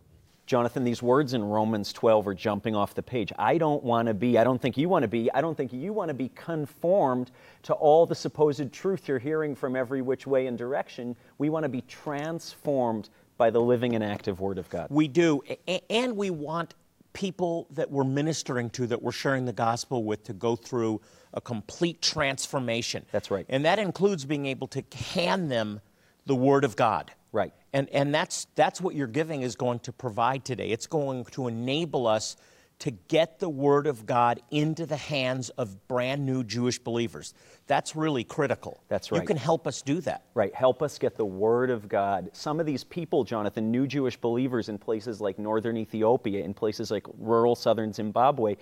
Jonathan, 0.47 0.83
these 0.83 1.01
words 1.01 1.33
in 1.33 1.45
Romans 1.45 1.93
12 1.93 2.27
are 2.27 2.35
jumping 2.35 2.75
off 2.75 2.93
the 2.95 3.03
page. 3.05 3.33
I 3.39 3.57
don't 3.57 3.85
want 3.85 4.09
to 4.09 4.15
be, 4.15 4.37
I 4.37 4.43
don't 4.43 4.61
think 4.61 4.77
you 4.77 4.89
want 4.89 5.05
to 5.05 5.09
be, 5.09 5.31
I 5.33 5.41
don't 5.41 5.57
think 5.57 5.73
you 5.73 5.93
want 5.93 6.09
to 6.09 6.15
be 6.15 6.29
conformed 6.31 7.31
to 7.63 7.73
all 7.75 8.05
the 8.05 8.17
supposed 8.17 8.73
truth 8.73 9.07
you're 9.07 9.21
hearing 9.21 9.55
from 9.55 9.77
every 9.77 10.03
which 10.03 10.27
way 10.27 10.49
and 10.49 10.59
direction. 10.59 11.15
We 11.39 11.51
want 11.51 11.63
to 11.63 11.69
be 11.69 11.83
transformed 11.83 13.11
by 13.39 13.51
the 13.51 13.61
living 13.61 13.95
and 13.95 14.03
active 14.03 14.41
Word 14.41 14.59
of 14.59 14.69
God. 14.71 14.89
We 14.91 15.07
do, 15.07 15.41
and 15.89 16.17
we 16.17 16.31
want 16.31 16.75
people 17.13 17.67
that 17.71 17.91
we're 17.91 18.05
ministering 18.05 18.71
to, 18.71 18.87
that 18.87 19.03
we're 19.03 19.13
sharing 19.13 19.45
the 19.45 19.53
gospel 19.53 20.05
with, 20.05 20.25
to 20.25 20.33
go 20.33 20.57
through 20.57 21.01
a 21.35 21.41
complete 21.41 22.01
transformation. 22.03 23.05
That's 23.13 23.31
right. 23.31 23.47
And 23.49 23.65
that 23.65 23.79
includes 23.79 24.25
being 24.25 24.47
able 24.47 24.69
to 24.69 24.85
hand 25.15 25.51
them 25.51 25.81
the 26.27 26.35
Word 26.35 26.65
of 26.65 26.77
God. 26.77 27.13
Right. 27.33 27.53
And, 27.73 27.89
and 27.91 28.13
that's, 28.15 28.47
that's 28.57 28.81
what 28.81 28.95
your 28.95 29.07
giving 29.07 29.43
is 29.43 29.55
going 29.55 29.79
to 29.81 29.93
provide 29.93 30.45
today. 30.45 30.71
It's 30.71 30.87
going 30.87 31.25
to 31.27 31.47
enable 31.47 32.07
us 32.07 32.37
to 32.81 32.91
get 32.91 33.39
the 33.39 33.49
Word 33.49 33.87
of 33.87 34.07
God 34.07 34.41
into 34.51 34.87
the 34.87 34.97
hands 34.97 35.51
of 35.51 35.87
brand 35.87 36.25
new 36.25 36.43
Jewish 36.43 36.79
believers. 36.79 37.35
That's 37.67 37.95
really 37.95 38.25
critical. 38.25 38.83
That's 38.89 39.13
right. 39.13 39.21
You 39.21 39.27
can 39.27 39.37
help 39.37 39.67
us 39.67 39.83
do 39.83 40.01
that. 40.01 40.25
Right, 40.35 40.55
help 40.55 40.83
us 40.83 40.99
get 40.99 41.17
the 41.17 41.25
Word 41.25 41.71
of 41.71 41.89
God. 41.89 42.31
Some 42.33 42.59
of 42.59 42.67
these 42.67 42.83
people, 42.83 43.23
Jonathan, 43.23 43.71
new 43.71 43.87
Jewish 43.87 44.17
believers 44.17 44.71
in 44.71 44.79
places 44.79 45.21
like 45.21 45.39
northern 45.39 45.77
Ethiopia, 45.77 46.43
in 46.43 46.55
places 46.55 46.91
like 46.91 47.07
rural 47.19 47.55
southern 47.55 47.93
Zimbabwe, 47.93 48.57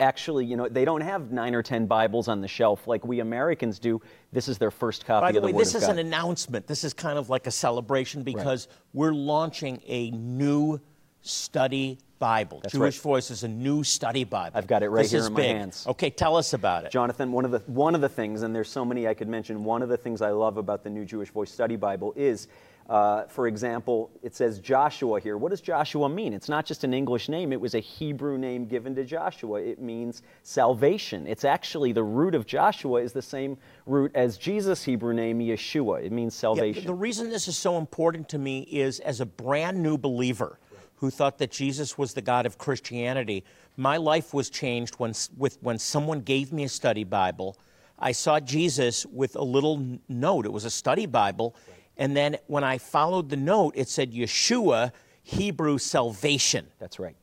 actually, 0.00 0.46
you 0.46 0.56
know, 0.56 0.68
they 0.68 0.86
don't 0.86 1.02
have 1.02 1.30
nine 1.30 1.54
or 1.54 1.62
ten 1.62 1.86
Bibles 1.86 2.26
on 2.26 2.40
the 2.40 2.48
shelf 2.48 2.86
like 2.86 3.04
we 3.04 3.20
Americans 3.20 3.78
do. 3.78 4.00
This 4.32 4.48
is 4.48 4.56
their 4.56 4.70
first 4.70 5.04
copy 5.04 5.26
By 5.26 5.32
the 5.32 5.38
of 5.38 5.42
the 5.42 5.46
way, 5.48 5.52
Word 5.52 5.60
this 5.60 5.74
is 5.74 5.82
God. 5.82 5.92
an 5.92 5.98
announcement. 5.98 6.66
This 6.66 6.84
is 6.84 6.94
kind 6.94 7.18
of 7.18 7.28
like 7.28 7.46
a 7.46 7.50
celebration 7.50 8.22
because 8.22 8.68
we're 8.94 9.12
launching 9.12 9.82
a 9.86 10.10
new 10.12 10.80
study 11.20 11.98
Bible. 12.18 12.60
That's 12.62 12.72
Jewish 12.74 12.96
right. 12.98 13.02
Voice 13.02 13.30
is 13.30 13.44
a 13.44 13.48
new 13.48 13.84
study 13.84 14.24
Bible. 14.24 14.56
I've 14.56 14.66
got 14.66 14.82
it 14.82 14.88
right 14.90 15.02
This 15.02 15.12
here 15.12 15.26
in 15.26 15.32
my 15.32 15.40
big. 15.40 15.56
hands. 15.56 15.86
Okay, 15.86 16.10
tell 16.10 16.36
us 16.36 16.52
about 16.54 16.84
it. 16.84 16.90
Jonathan, 16.90 17.32
one 17.32 17.44
of 17.44 17.50
the 17.50 17.60
one 17.66 17.94
of 17.94 18.00
the 18.00 18.08
things, 18.08 18.42
and 18.42 18.54
there's 18.54 18.70
so 18.70 18.84
many 18.84 19.06
I 19.06 19.14
could 19.14 19.28
mention. 19.28 19.64
One 19.64 19.82
of 19.82 19.88
the 19.88 19.96
things 19.96 20.22
I 20.22 20.30
love 20.30 20.56
about 20.56 20.82
the 20.84 20.90
New 20.90 21.04
Jewish 21.04 21.30
Voice 21.30 21.50
Study 21.50 21.76
Bible 21.76 22.12
is, 22.16 22.48
uh, 22.88 23.24
for 23.24 23.46
example, 23.46 24.10
it 24.22 24.34
says 24.34 24.58
Joshua 24.60 25.20
here. 25.20 25.36
What 25.36 25.50
does 25.50 25.60
Joshua 25.60 26.08
mean? 26.08 26.32
It's 26.32 26.48
not 26.48 26.64
just 26.66 26.84
an 26.84 26.92
English 26.94 27.28
name. 27.28 27.52
It 27.52 27.60
was 27.60 27.74
a 27.74 27.80
Hebrew 27.80 28.38
name 28.38 28.66
given 28.66 28.94
to 28.96 29.04
Joshua. 29.04 29.60
It 29.60 29.80
means 29.80 30.22
salvation. 30.42 31.26
It's 31.26 31.44
actually 31.44 31.92
the 31.92 32.02
root 32.02 32.34
of 32.34 32.46
Joshua 32.46 33.00
is 33.02 33.12
the 33.12 33.22
same 33.22 33.56
root 33.86 34.10
as 34.14 34.38
Jesus' 34.38 34.82
Hebrew 34.82 35.12
name 35.14 35.38
Yeshua. 35.38 36.02
It 36.04 36.12
means 36.12 36.34
Yeah, 36.34 36.40
salvation. 36.40 36.86
the 36.86 36.94
reason 36.94 37.30
this 37.30 37.46
is 37.46 37.56
so 37.58 37.78
important 37.78 38.28
to 38.30 38.38
me 38.38 38.60
is 38.62 38.98
as 39.00 39.20
a 39.20 39.26
brand 39.26 39.82
new 39.82 39.96
believer 39.98 40.58
who 40.98 41.10
thought 41.10 41.38
that 41.38 41.50
Jesus 41.50 41.96
was 41.96 42.14
the 42.14 42.22
God 42.22 42.44
of 42.44 42.58
Christianity, 42.58 43.44
my 43.76 43.96
life 43.96 44.34
was 44.34 44.50
changed 44.50 44.96
when, 44.96 45.14
with, 45.36 45.58
when 45.60 45.78
someone 45.78 46.20
gave 46.20 46.52
me 46.52 46.64
a 46.64 46.68
study 46.68 47.04
Bible. 47.04 47.56
I 47.98 48.12
saw 48.12 48.40
Jesus 48.40 49.06
with 49.06 49.36
a 49.36 49.42
little 49.42 49.98
note. 50.08 50.44
It 50.44 50.52
was 50.52 50.64
a 50.64 50.70
study 50.70 51.06
Bible. 51.06 51.54
And 51.96 52.16
then 52.16 52.38
when 52.46 52.64
I 52.64 52.78
followed 52.78 53.28
the 53.28 53.36
note, 53.36 53.74
it 53.76 53.88
said 53.88 54.12
Yeshua, 54.12 54.92
Hebrew 55.22 55.78
salvation. 55.78 56.66
That's 56.78 56.98
right. 56.98 57.16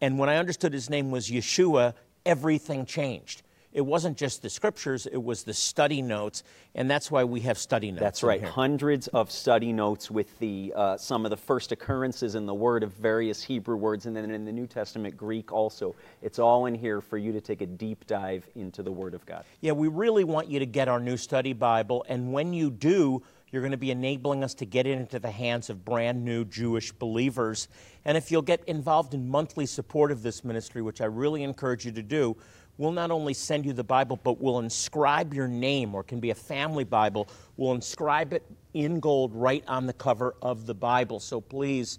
And 0.00 0.18
when 0.18 0.28
I 0.28 0.36
understood 0.36 0.72
his 0.72 0.90
name 0.90 1.10
was 1.10 1.30
Yeshua, 1.30 1.94
everything 2.26 2.86
changed. 2.86 3.42
It 3.72 3.82
wasn't 3.82 4.16
just 4.16 4.42
the 4.42 4.50
scriptures, 4.50 5.06
it 5.06 5.22
was 5.22 5.44
the 5.44 5.54
study 5.54 6.02
notes, 6.02 6.42
and 6.74 6.90
that's 6.90 7.10
why 7.10 7.24
we 7.24 7.40
have 7.40 7.56
study 7.56 7.92
notes. 7.92 8.00
That's 8.00 8.22
right. 8.22 8.40
here. 8.40 8.50
Hundreds 8.50 9.06
of 9.08 9.30
study 9.30 9.72
notes 9.72 10.10
with 10.10 10.38
the 10.40 10.72
uh, 10.74 10.96
some 10.96 11.24
of 11.24 11.30
the 11.30 11.36
first 11.36 11.70
occurrences 11.70 12.34
in 12.34 12.46
the 12.46 12.54
word 12.54 12.82
of 12.82 12.92
various 12.94 13.42
Hebrew 13.42 13.76
words, 13.76 14.06
and 14.06 14.16
then 14.16 14.30
in 14.30 14.44
the 14.44 14.52
New 14.52 14.66
Testament 14.66 15.16
Greek 15.16 15.52
also. 15.52 15.94
It's 16.22 16.38
all 16.38 16.66
in 16.66 16.74
here 16.74 17.00
for 17.00 17.16
you 17.16 17.32
to 17.32 17.40
take 17.40 17.60
a 17.60 17.66
deep 17.66 18.06
dive 18.06 18.46
into 18.56 18.82
the 18.82 18.92
Word 18.92 19.14
of 19.14 19.24
God. 19.24 19.44
Yeah, 19.60 19.72
we 19.72 19.88
really 19.88 20.24
want 20.24 20.48
you 20.48 20.58
to 20.58 20.66
get 20.66 20.88
our 20.88 21.00
new 21.00 21.16
study 21.16 21.52
Bible, 21.52 22.04
and 22.08 22.32
when 22.32 22.52
you 22.52 22.70
do, 22.70 23.22
you're 23.52 23.62
going 23.62 23.72
to 23.72 23.78
be 23.78 23.90
enabling 23.90 24.44
us 24.44 24.54
to 24.54 24.66
get 24.66 24.86
it 24.86 24.98
into 24.98 25.18
the 25.18 25.30
hands 25.30 25.70
of 25.70 25.84
brand 25.84 26.24
new 26.24 26.44
Jewish 26.44 26.92
believers. 26.92 27.68
And 28.04 28.16
if 28.16 28.30
you'll 28.30 28.42
get 28.42 28.62
involved 28.64 29.12
in 29.12 29.28
monthly 29.28 29.66
support 29.66 30.12
of 30.12 30.22
this 30.22 30.44
ministry, 30.44 30.82
which 30.82 31.00
I 31.00 31.06
really 31.06 31.42
encourage 31.42 31.84
you 31.84 31.92
to 31.92 32.02
do, 32.02 32.36
we'll 32.80 32.92
not 32.92 33.10
only 33.10 33.34
send 33.34 33.66
you 33.66 33.74
the 33.74 33.84
Bible, 33.84 34.18
but 34.24 34.40
we'll 34.40 34.58
inscribe 34.58 35.34
your 35.34 35.46
name, 35.46 35.94
or 35.94 36.00
it 36.00 36.06
can 36.06 36.18
be 36.18 36.30
a 36.30 36.34
family 36.34 36.82
Bible. 36.82 37.28
We'll 37.58 37.74
inscribe 37.74 38.32
it 38.32 38.42
in 38.72 39.00
gold 39.00 39.34
right 39.34 39.62
on 39.68 39.84
the 39.84 39.92
cover 39.92 40.34
of 40.40 40.64
the 40.64 40.72
Bible. 40.72 41.20
So 41.20 41.42
please 41.42 41.98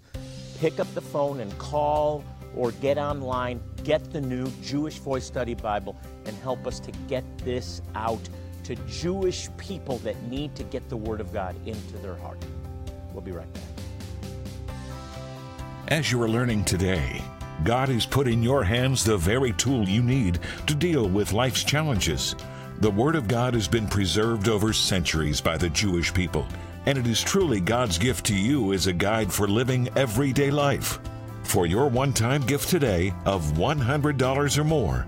pick 0.58 0.80
up 0.80 0.92
the 0.94 1.00
phone 1.00 1.38
and 1.38 1.56
call 1.56 2.24
or 2.56 2.72
get 2.72 2.98
online, 2.98 3.60
get 3.84 4.12
the 4.12 4.20
new 4.20 4.50
Jewish 4.60 4.98
Voice 4.98 5.24
Study 5.24 5.54
Bible, 5.54 5.96
and 6.24 6.36
help 6.38 6.66
us 6.66 6.80
to 6.80 6.90
get 7.06 7.24
this 7.38 7.80
out 7.94 8.28
to 8.64 8.74
Jewish 8.88 9.48
people 9.58 9.98
that 9.98 10.20
need 10.24 10.56
to 10.56 10.64
get 10.64 10.88
the 10.88 10.96
Word 10.96 11.20
of 11.20 11.32
God 11.32 11.54
into 11.64 11.96
their 11.98 12.16
heart. 12.16 12.44
We'll 13.12 13.22
be 13.22 13.30
right 13.30 13.46
back. 13.54 13.62
As 15.88 16.10
you 16.10 16.20
are 16.22 16.28
learning 16.28 16.64
today, 16.64 17.22
God 17.64 17.88
has 17.90 18.06
put 18.06 18.26
in 18.26 18.42
your 18.42 18.64
hands 18.64 19.04
the 19.04 19.16
very 19.16 19.52
tool 19.52 19.88
you 19.88 20.02
need 20.02 20.40
to 20.66 20.74
deal 20.74 21.08
with 21.08 21.32
life's 21.32 21.62
challenges. 21.62 22.34
The 22.80 22.90
Word 22.90 23.14
of 23.14 23.28
God 23.28 23.54
has 23.54 23.68
been 23.68 23.86
preserved 23.86 24.48
over 24.48 24.72
centuries 24.72 25.40
by 25.40 25.56
the 25.56 25.68
Jewish 25.70 26.12
people, 26.12 26.46
and 26.86 26.98
it 26.98 27.06
is 27.06 27.22
truly 27.22 27.60
God's 27.60 27.98
gift 27.98 28.26
to 28.26 28.34
you 28.34 28.72
as 28.72 28.88
a 28.88 28.92
guide 28.92 29.32
for 29.32 29.46
living 29.46 29.88
everyday 29.94 30.50
life. 30.50 30.98
For 31.44 31.66
your 31.66 31.88
one 31.88 32.12
time 32.12 32.42
gift 32.42 32.68
today 32.68 33.14
of 33.26 33.42
$100 33.52 34.58
or 34.58 34.64
more, 34.64 35.06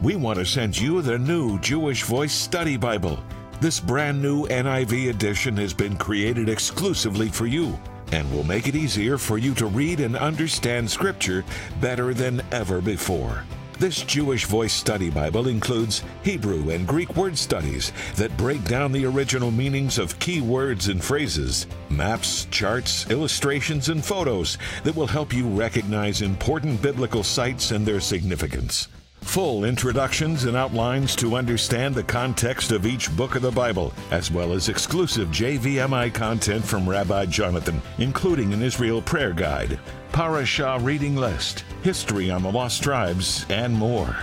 we 0.00 0.16
want 0.16 0.38
to 0.38 0.46
send 0.46 0.78
you 0.78 1.02
the 1.02 1.18
new 1.18 1.58
Jewish 1.60 2.04
Voice 2.04 2.32
Study 2.32 2.78
Bible. 2.78 3.22
This 3.60 3.80
brand 3.80 4.22
new 4.22 4.46
NIV 4.46 5.10
edition 5.10 5.56
has 5.58 5.74
been 5.74 5.96
created 5.96 6.48
exclusively 6.48 7.28
for 7.28 7.46
you 7.46 7.78
and 8.12 8.30
will 8.32 8.44
make 8.44 8.68
it 8.68 8.76
easier 8.76 9.18
for 9.18 9.38
you 9.38 9.54
to 9.54 9.66
read 9.66 10.00
and 10.00 10.16
understand 10.16 10.88
Scripture 10.88 11.44
better 11.80 12.14
than 12.14 12.42
ever 12.52 12.80
before. 12.80 13.44
This 13.78 14.02
Jewish 14.02 14.44
Voice 14.44 14.72
Study 14.72 15.10
Bible 15.10 15.48
includes 15.48 16.04
Hebrew 16.22 16.70
and 16.70 16.86
Greek 16.86 17.16
word 17.16 17.36
studies 17.36 17.90
that 18.14 18.36
break 18.36 18.62
down 18.64 18.92
the 18.92 19.04
original 19.06 19.50
meanings 19.50 19.98
of 19.98 20.16
key 20.20 20.40
words 20.40 20.86
and 20.86 21.02
phrases, 21.02 21.66
maps, 21.88 22.46
charts, 22.52 23.10
illustrations, 23.10 23.88
and 23.88 24.04
photos 24.04 24.56
that 24.84 24.94
will 24.94 25.08
help 25.08 25.32
you 25.32 25.48
recognize 25.48 26.22
important 26.22 26.80
biblical 26.80 27.24
sites 27.24 27.72
and 27.72 27.84
their 27.84 27.98
significance. 27.98 28.86
Full 29.22 29.64
introductions 29.64 30.44
and 30.44 30.56
outlines 30.56 31.16
to 31.16 31.36
understand 31.36 31.94
the 31.94 32.02
context 32.02 32.70
of 32.70 32.84
each 32.84 33.14
book 33.16 33.34
of 33.34 33.40
the 33.42 33.50
Bible, 33.50 33.94
as 34.10 34.30
well 34.30 34.52
as 34.52 34.68
exclusive 34.68 35.28
JVMI 35.28 36.12
content 36.12 36.62
from 36.62 36.86
Rabbi 36.86 37.26
Jonathan, 37.26 37.80
including 37.96 38.52
an 38.52 38.60
Israel 38.60 39.00
prayer 39.00 39.32
guide, 39.32 39.78
Parashah 40.12 40.84
reading 40.84 41.16
list, 41.16 41.64
history 41.82 42.30
on 42.30 42.42
the 42.42 42.52
lost 42.52 42.82
tribes, 42.82 43.46
and 43.48 43.72
more. 43.72 44.14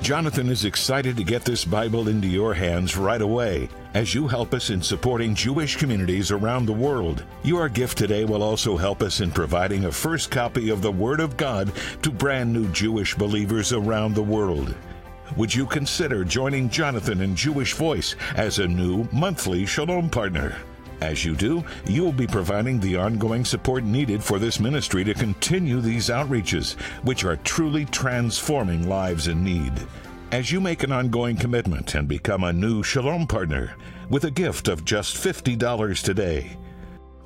Jonathan 0.00 0.48
is 0.48 0.64
excited 0.64 1.16
to 1.16 1.24
get 1.24 1.44
this 1.44 1.64
Bible 1.64 2.06
into 2.08 2.28
your 2.28 2.54
hands 2.54 2.96
right 2.96 3.20
away 3.20 3.68
as 3.94 4.14
you 4.14 4.28
help 4.28 4.54
us 4.54 4.70
in 4.70 4.80
supporting 4.80 5.34
Jewish 5.34 5.76
communities 5.76 6.30
around 6.30 6.66
the 6.66 6.72
world. 6.72 7.24
Your 7.42 7.68
gift 7.68 7.98
today 7.98 8.24
will 8.24 8.42
also 8.42 8.76
help 8.76 9.02
us 9.02 9.20
in 9.20 9.30
providing 9.30 9.84
a 9.84 9.92
first 9.92 10.30
copy 10.30 10.70
of 10.70 10.82
the 10.82 10.92
Word 10.92 11.20
of 11.20 11.36
God 11.36 11.72
to 12.02 12.10
brand 12.10 12.52
new 12.52 12.68
Jewish 12.68 13.14
believers 13.14 13.72
around 13.72 14.14
the 14.14 14.22
world. 14.22 14.74
Would 15.36 15.54
you 15.54 15.66
consider 15.66 16.24
joining 16.24 16.68
Jonathan 16.68 17.20
and 17.20 17.36
Jewish 17.36 17.74
Voice 17.74 18.16
as 18.36 18.58
a 18.58 18.68
new 18.68 19.08
monthly 19.12 19.66
Shalom 19.66 20.10
partner? 20.10 20.56
As 21.00 21.24
you 21.24 21.34
do, 21.34 21.64
you 21.86 22.04
will 22.04 22.12
be 22.12 22.26
providing 22.26 22.78
the 22.78 22.96
ongoing 22.96 23.44
support 23.44 23.84
needed 23.84 24.22
for 24.22 24.38
this 24.38 24.60
ministry 24.60 25.02
to 25.04 25.14
continue 25.14 25.80
these 25.80 26.10
outreaches, 26.10 26.78
which 27.04 27.24
are 27.24 27.36
truly 27.36 27.86
transforming 27.86 28.88
lives 28.88 29.28
in 29.28 29.42
need. 29.42 29.72
As 30.32 30.52
you 30.52 30.60
make 30.60 30.84
an 30.84 30.92
ongoing 30.92 31.36
commitment 31.36 31.96
and 31.96 32.06
become 32.06 32.44
a 32.44 32.52
new 32.52 32.84
Shalom 32.84 33.26
partner 33.26 33.74
with 34.10 34.22
a 34.26 34.30
gift 34.30 34.68
of 34.68 34.84
just 34.84 35.16
$50 35.16 36.02
today, 36.04 36.56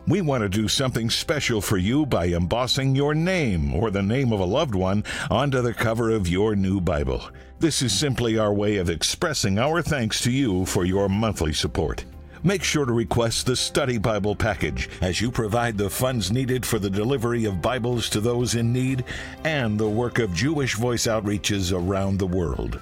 we 0.09 0.23
want 0.23 0.43
to 0.43 0.49
do 0.49 0.69
something 0.69 1.11
special 1.11 1.61
for 1.61 1.77
you 1.77 2.07
by 2.07 2.29
embossing 2.29 2.97
your 2.97 3.15
name 3.15 3.75
or 3.75 3.91
the 3.91 4.03
name 4.03 4.33
of 4.33 4.41
a 4.41 4.45
loved 4.45 4.75
one 4.75 5.05
onto 5.31 5.61
the 5.61 5.75
cover 5.75 6.13
of 6.13 6.29
your 6.29 6.57
new 6.57 6.81
Bible. 6.81 7.29
This 7.59 7.83
is 7.83 7.93
simply 7.93 8.39
our 8.39 8.55
way 8.55 8.79
of 8.79 8.89
expressing 8.89 9.59
our 9.59 9.83
thanks 9.83 10.23
to 10.23 10.31
you 10.31 10.65
for 10.65 10.87
your 10.87 11.11
monthly 11.11 11.53
support. 11.53 12.07
Make 12.43 12.63
sure 12.63 12.87
to 12.87 12.93
request 12.93 13.45
the 13.45 13.57
Study 13.57 13.99
Bible 13.99 14.35
package 14.35 14.89
as 15.03 15.21
you 15.21 15.31
provide 15.31 15.77
the 15.77 15.91
funds 15.91 16.33
needed 16.33 16.65
for 16.65 16.79
the 16.79 16.91
delivery 16.91 17.45
of 17.45 17.61
Bibles 17.61 18.09
to 18.11 18.21
those 18.21 18.55
in 18.55 18.73
need 18.73 19.05
and 19.45 19.79
the 19.79 19.89
work 19.89 20.19
of 20.19 20.33
Jewish 20.33 20.75
Voice 20.77 21.07
outreaches 21.07 21.71
around 21.71 22.19
the 22.19 22.27
world. 22.27 22.81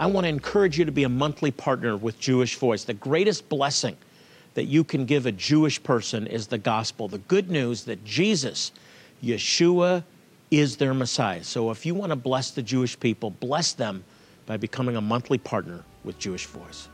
I 0.00 0.06
want 0.06 0.24
to 0.24 0.28
encourage 0.30 0.78
you 0.78 0.86
to 0.86 0.92
be 0.92 1.04
a 1.04 1.10
monthly 1.10 1.50
partner 1.50 1.94
with 1.94 2.18
Jewish 2.18 2.56
Voice. 2.56 2.84
The 2.84 2.94
greatest 2.94 3.50
blessing 3.50 3.98
that 4.54 4.64
you 4.64 4.82
can 4.82 5.04
give 5.04 5.26
a 5.26 5.32
Jewish 5.32 5.80
person 5.82 6.26
is 6.26 6.46
the 6.46 6.56
gospel, 6.56 7.06
the 7.06 7.18
good 7.18 7.50
news 7.50 7.84
that 7.84 8.02
Jesus, 8.02 8.72
Yeshua, 9.22 10.02
is 10.50 10.78
their 10.78 10.94
Messiah. 10.94 11.44
So 11.44 11.70
if 11.70 11.84
you 11.84 11.94
want 11.94 12.12
to 12.12 12.16
bless 12.16 12.50
the 12.50 12.62
Jewish 12.62 12.98
people, 12.98 13.28
bless 13.28 13.74
them 13.74 14.02
by 14.46 14.56
becoming 14.56 14.96
a 14.96 15.02
monthly 15.02 15.36
partner 15.36 15.84
with 16.02 16.18
Jewish 16.18 16.46
Voice. 16.46 16.88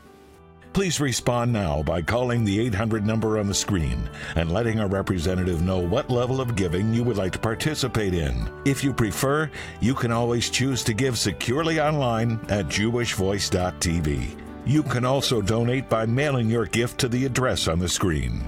Please 0.77 1.01
respond 1.01 1.51
now 1.51 1.81
by 1.81 2.03
calling 2.03 2.45
the 2.45 2.59
800 2.67 3.03
number 3.03 3.39
on 3.39 3.47
the 3.47 3.53
screen 3.55 4.07
and 4.35 4.51
letting 4.51 4.79
our 4.79 4.87
representative 4.87 5.63
know 5.63 5.79
what 5.79 6.11
level 6.11 6.39
of 6.39 6.55
giving 6.55 6.93
you 6.93 7.03
would 7.03 7.17
like 7.17 7.31
to 7.31 7.39
participate 7.39 8.13
in. 8.13 8.47
If 8.63 8.83
you 8.83 8.93
prefer, 8.93 9.49
you 9.81 9.95
can 9.95 10.11
always 10.11 10.51
choose 10.51 10.83
to 10.83 10.93
give 10.93 11.17
securely 11.17 11.81
online 11.81 12.33
at 12.49 12.67
jewishvoice.tv. 12.67 14.39
You 14.67 14.83
can 14.83 15.03
also 15.03 15.41
donate 15.41 15.89
by 15.89 16.05
mailing 16.05 16.47
your 16.47 16.67
gift 16.67 16.99
to 16.99 17.07
the 17.07 17.25
address 17.25 17.67
on 17.67 17.79
the 17.79 17.89
screen. 17.89 18.43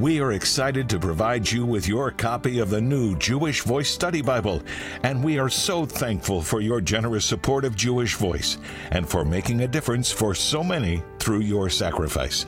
We 0.00 0.18
are 0.18 0.32
excited 0.32 0.88
to 0.88 0.98
provide 0.98 1.52
you 1.52 1.66
with 1.66 1.86
your 1.86 2.10
copy 2.10 2.58
of 2.58 2.70
the 2.70 2.80
new 2.80 3.18
Jewish 3.18 3.60
Voice 3.60 3.90
Study 3.90 4.22
Bible, 4.22 4.62
and 5.02 5.22
we 5.22 5.38
are 5.38 5.50
so 5.50 5.84
thankful 5.84 6.40
for 6.40 6.62
your 6.62 6.80
generous 6.80 7.26
support 7.26 7.66
of 7.66 7.76
Jewish 7.76 8.14
Voice 8.14 8.56
and 8.92 9.06
for 9.06 9.26
making 9.26 9.60
a 9.60 9.68
difference 9.68 10.10
for 10.10 10.34
so 10.34 10.64
many 10.64 11.02
through 11.18 11.40
your 11.40 11.68
sacrifice. 11.68 12.46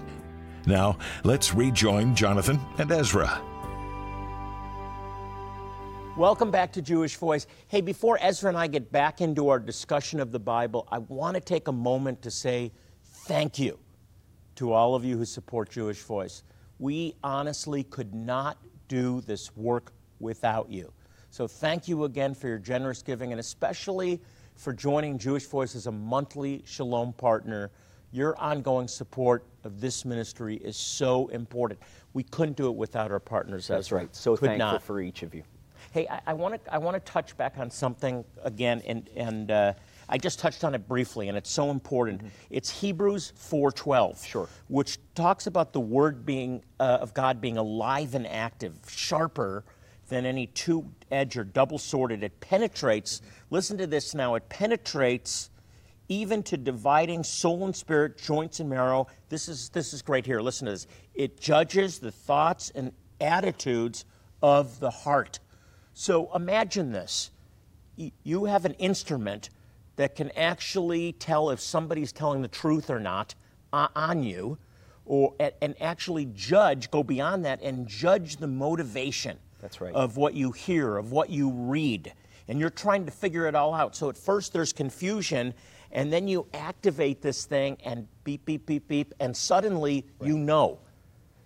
Now, 0.64 0.96
let's 1.24 1.52
rejoin 1.52 2.14
Jonathan 2.14 2.58
and 2.78 2.90
Ezra. 2.90 3.42
Welcome 6.16 6.50
back 6.50 6.72
to 6.72 6.80
Jewish 6.80 7.16
Voice. 7.16 7.46
Hey, 7.68 7.82
before 7.82 8.16
Ezra 8.22 8.48
and 8.48 8.56
I 8.56 8.66
get 8.66 8.90
back 8.90 9.20
into 9.20 9.50
our 9.50 9.60
discussion 9.60 10.20
of 10.20 10.32
the 10.32 10.40
Bible, 10.40 10.88
I 10.90 11.00
want 11.00 11.34
to 11.34 11.40
take 11.42 11.68
a 11.68 11.72
moment 11.72 12.22
to 12.22 12.30
say 12.30 12.72
thank 13.26 13.58
you 13.58 13.78
to 14.54 14.72
all 14.72 14.94
of 14.94 15.04
you 15.04 15.18
who 15.18 15.26
support 15.26 15.68
Jewish 15.68 16.00
Voice. 16.00 16.44
We 16.82 17.14
honestly 17.22 17.84
could 17.84 18.12
not 18.12 18.58
do 18.88 19.20
this 19.20 19.56
work 19.56 19.92
without 20.18 20.68
you. 20.68 20.92
So 21.30 21.46
thank 21.46 21.86
you 21.86 22.02
again 22.02 22.34
for 22.34 22.48
your 22.48 22.58
generous 22.58 23.02
giving 23.02 23.30
and 23.30 23.38
especially 23.38 24.20
for 24.56 24.72
joining 24.72 25.16
Jewish 25.16 25.46
Voice 25.46 25.76
as 25.76 25.86
a 25.86 25.92
monthly 25.92 26.64
Shalom 26.66 27.12
partner. 27.12 27.70
Your 28.10 28.36
ongoing 28.36 28.88
support 28.88 29.46
of 29.62 29.80
this 29.80 30.04
ministry 30.04 30.56
is 30.56 30.76
so 30.76 31.28
important. 31.28 31.78
We 32.14 32.24
couldn't 32.24 32.56
do 32.56 32.66
it 32.66 32.74
without 32.74 33.12
our 33.12 33.20
partners. 33.20 33.68
That's 33.68 33.86
Ezra. 33.86 33.98
right. 34.00 34.16
So 34.16 34.36
Could 34.36 34.48
thankful 34.48 34.72
not. 34.72 34.82
for 34.82 35.00
each 35.00 35.22
of 35.22 35.36
you. 35.36 35.44
Hey, 35.92 36.08
I 36.26 36.32
want 36.32 36.64
to 36.64 36.74
I 36.74 36.78
want 36.78 36.94
to 36.94 37.12
touch 37.12 37.36
back 37.36 37.58
on 37.58 37.70
something 37.70 38.24
again, 38.42 38.82
and 38.86 39.08
and 39.14 39.50
uh, 39.52 39.74
I 40.12 40.18
just 40.18 40.38
touched 40.38 40.62
on 40.62 40.74
it 40.74 40.86
briefly, 40.86 41.28
and 41.28 41.38
it's 41.38 41.50
so 41.50 41.70
important. 41.70 42.20
It's 42.50 42.68
Hebrews 42.68 43.32
four 43.34 43.72
twelve, 43.72 44.16
Mm-hmm. 44.16 44.26
Sure. 44.26 44.48
which 44.68 44.98
talks 45.14 45.46
about 45.46 45.72
the 45.72 45.80
word 45.80 46.26
being 46.26 46.62
uh, 46.78 46.98
of 47.00 47.14
God 47.14 47.40
being 47.40 47.56
alive 47.56 48.14
and 48.14 48.26
active, 48.26 48.74
sharper 48.86 49.64
than 50.10 50.26
any 50.26 50.48
two-edged 50.48 51.38
or 51.38 51.44
double-sworded. 51.44 52.22
It 52.22 52.38
penetrates. 52.40 53.22
Listen 53.48 53.78
to 53.78 53.86
this 53.86 54.14
now. 54.14 54.34
It 54.34 54.46
penetrates 54.50 55.48
even 56.08 56.42
to 56.42 56.58
dividing 56.58 57.24
soul 57.24 57.64
and 57.64 57.74
spirit, 57.74 58.18
joints 58.18 58.60
and 58.60 58.68
marrow. 58.68 59.06
This 59.30 59.48
is 59.48 59.70
this 59.70 59.94
is 59.94 60.02
great 60.02 60.26
here. 60.26 60.42
Listen 60.42 60.66
to 60.66 60.72
this. 60.72 60.86
It 61.14 61.40
judges 61.40 61.98
the 62.00 62.12
thoughts 62.12 62.70
and 62.74 62.92
attitudes 63.18 64.04
of 64.42 64.78
the 64.78 64.90
heart. 64.90 65.38
So 65.94 66.28
imagine 66.34 66.92
this. 66.92 67.30
You 68.24 68.44
have 68.44 68.66
an 68.66 68.74
instrument 68.74 69.48
that 69.96 70.16
can 70.16 70.30
actually 70.32 71.12
tell 71.12 71.50
if 71.50 71.60
somebody's 71.60 72.12
telling 72.12 72.42
the 72.42 72.48
truth 72.48 72.90
or 72.90 72.98
not 73.00 73.34
uh, 73.72 73.88
on 73.94 74.22
you, 74.22 74.58
or 75.04 75.34
and- 75.40 75.52
and 75.60 75.74
actually 75.80 76.26
judge, 76.26 76.90
go 76.90 77.02
beyond 77.02 77.44
that, 77.44 77.60
and 77.62 77.86
judge 77.86 78.36
the 78.36 78.46
motivation 78.46 79.38
That's 79.60 79.80
right. 79.80 79.94
of 79.94 80.16
what 80.16 80.34
you 80.34 80.52
hear, 80.52 80.96
of 80.96 81.12
what 81.12 81.30
you 81.30 81.50
read. 81.50 82.12
And 82.48 82.58
you're 82.58 82.70
trying 82.70 83.06
to 83.06 83.12
figure 83.12 83.46
it 83.46 83.54
all 83.54 83.74
out. 83.74 83.94
So 83.96 84.08
at 84.08 84.16
first 84.16 84.52
there's 84.52 84.72
confusion, 84.72 85.54
and 85.90 86.12
then 86.12 86.28
you 86.28 86.46
activate 86.54 87.20
this 87.22 87.44
thing 87.44 87.76
and 87.84 88.08
beep, 88.24 88.44
beep, 88.44 88.66
beep, 88.66 88.88
beep, 88.88 89.14
and 89.20 89.36
suddenly 89.36 90.06
you 90.22 90.38
know. 90.38 90.78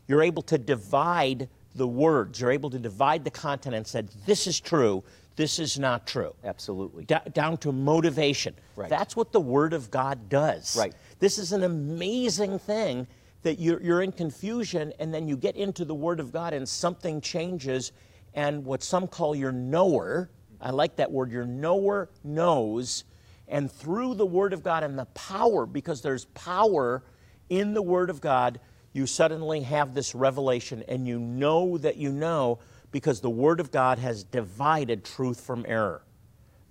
You're 0.09 0.23
able 0.23 0.43
to 0.45 0.59
divide 0.59 1.49
the 1.75 1.87
words, 1.87 2.41
you're 2.41 2.53
able 2.53 2.71
to 2.71 2.79
divide 2.79 3.25
the 3.25 3.31
content 3.31 3.75
and 3.75 3.87
said, 3.87 4.09
this 4.25 4.47
is 4.47 4.59
true, 4.61 5.05
this 5.37 5.59
is 5.59 5.79
not 5.79 6.07
true. 6.07 6.35
Absolutely. 6.43 7.05
Da- 7.05 7.21
down 7.33 7.59
to 7.59 7.73
motivation. 7.73 8.55
Right. 8.75 8.89
That's 8.89 9.15
what 9.15 9.33
the 9.33 9.41
Word 9.41 9.75
of 9.75 9.91
God 9.91 10.29
does. 10.29 10.77
Right. 10.77 10.95
This 11.19 11.39
is 11.39 11.53
an 11.53 11.63
amazing 11.63 12.59
thing 12.59 13.07
that 13.43 13.61
you're, 13.61 13.81
you're 13.83 14.03
in 14.03 14.13
confusion 14.13 14.93
and 14.99 15.13
then 15.13 15.29
you 15.29 15.37
get 15.37 15.55
into 15.55 15.85
the 15.85 15.95
Word 15.95 16.21
of 16.21 16.33
God 16.33 16.53
and 16.55 16.69
something 16.69 17.21
changes, 17.21 17.93
and 18.35 18.65
what 18.65 18.83
some 18.83 19.07
call 19.07 19.37
your 19.37 19.53
knower, 19.53 20.31
I 20.61 20.71
like 20.71 20.97
that 20.97 21.13
word, 21.13 21.31
your 21.31 21.47
knower 21.47 22.11
knows, 22.25 23.05
and 23.47 23.71
through 23.71 24.15
the 24.15 24.27
Word 24.27 24.53
of 24.53 24.63
God 24.63 24.83
and 24.83 24.99
the 24.99 25.05
power, 25.07 25.67
because 25.67 26.03
there's 26.03 26.25
power 26.27 27.05
in 27.49 27.75
the 27.75 27.83
Word 27.83 28.11
of 28.11 28.21
God, 28.21 28.59
you 28.93 29.07
suddenly 29.07 29.61
have 29.61 29.95
this 29.95 30.15
revelation 30.15 30.83
and 30.89 31.07
you 31.07 31.19
know 31.19 31.79
that 31.79 31.97
you 31.97 32.11
know 32.11 32.59
because 32.93 33.21
the 33.21 33.31
Word 33.31 33.61
of 33.61 33.71
God 33.71 33.99
has 33.99 34.25
divided 34.25 35.05
truth 35.05 35.41
from 35.41 35.65
error 35.69 36.03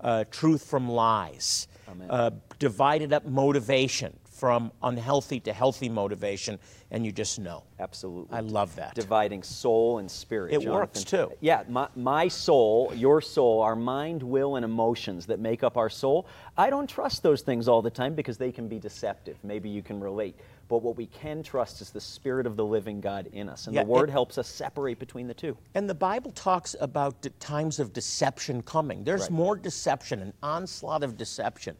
uh, 0.01 0.23
truth 0.29 0.63
from 0.63 0.89
lies, 0.89 1.67
uh, 2.09 2.31
divided 2.59 3.13
up 3.13 3.25
motivation 3.25 4.17
from 4.29 4.71
unhealthy 4.83 5.39
to 5.39 5.53
healthy 5.53 5.87
motivation, 5.87 6.59
and 6.91 7.05
you 7.05 7.11
just 7.11 7.39
know. 7.39 7.63
Absolutely. 7.79 8.35
I 8.35 8.41
love 8.41 8.75
that. 8.75 8.93
Dividing 8.93 9.41
soul 9.41 9.99
and 9.99 10.11
spirit. 10.11 10.53
It 10.53 10.61
Jonathan. 10.61 10.73
works, 10.73 11.03
too. 11.05 11.31
Yeah, 11.39 11.63
my, 11.69 11.87
my 11.95 12.27
soul, 12.27 12.91
your 12.93 13.21
soul, 13.21 13.61
our 13.61 13.77
mind, 13.77 14.21
will, 14.21 14.57
and 14.57 14.65
emotions 14.65 15.25
that 15.27 15.39
make 15.39 15.63
up 15.63 15.77
our 15.77 15.89
soul. 15.89 16.27
I 16.57 16.69
don't 16.69 16.89
trust 16.89 17.23
those 17.23 17.41
things 17.41 17.69
all 17.69 17.81
the 17.81 17.89
time 17.89 18.13
because 18.13 18.37
they 18.37 18.51
can 18.51 18.67
be 18.67 18.77
deceptive. 18.77 19.37
Maybe 19.41 19.69
you 19.69 19.81
can 19.81 20.01
relate. 20.01 20.35
But 20.67 20.81
what 20.81 20.95
we 20.97 21.05
can 21.05 21.43
trust 21.43 21.81
is 21.81 21.91
the 21.91 22.01
spirit 22.01 22.47
of 22.47 22.55
the 22.55 22.65
living 22.65 22.99
God 22.99 23.27
in 23.31 23.49
us. 23.49 23.67
And 23.67 23.75
Yeah, 23.75 23.83
the 23.83 23.89
word 23.89 24.09
it- 24.09 24.13
helps 24.13 24.37
us 24.37 24.47
separate 24.47 24.97
between 24.97 25.27
the 25.27 25.33
two. 25.33 25.57
And 25.75 25.87
the 25.89 25.93
Bible 25.95 26.31
talks 26.31 26.75
about 26.79 27.21
the 27.21 27.29
times 27.31 27.79
of 27.79 27.93
deception 27.93 28.63
coming. 28.63 29.03
There's 29.03 29.21
Right. 29.23 29.31
more 29.31 29.55
deception, 29.55 30.21
an 30.21 30.33
onslaught 30.41 31.03
of 31.03 31.17
deception 31.17 31.77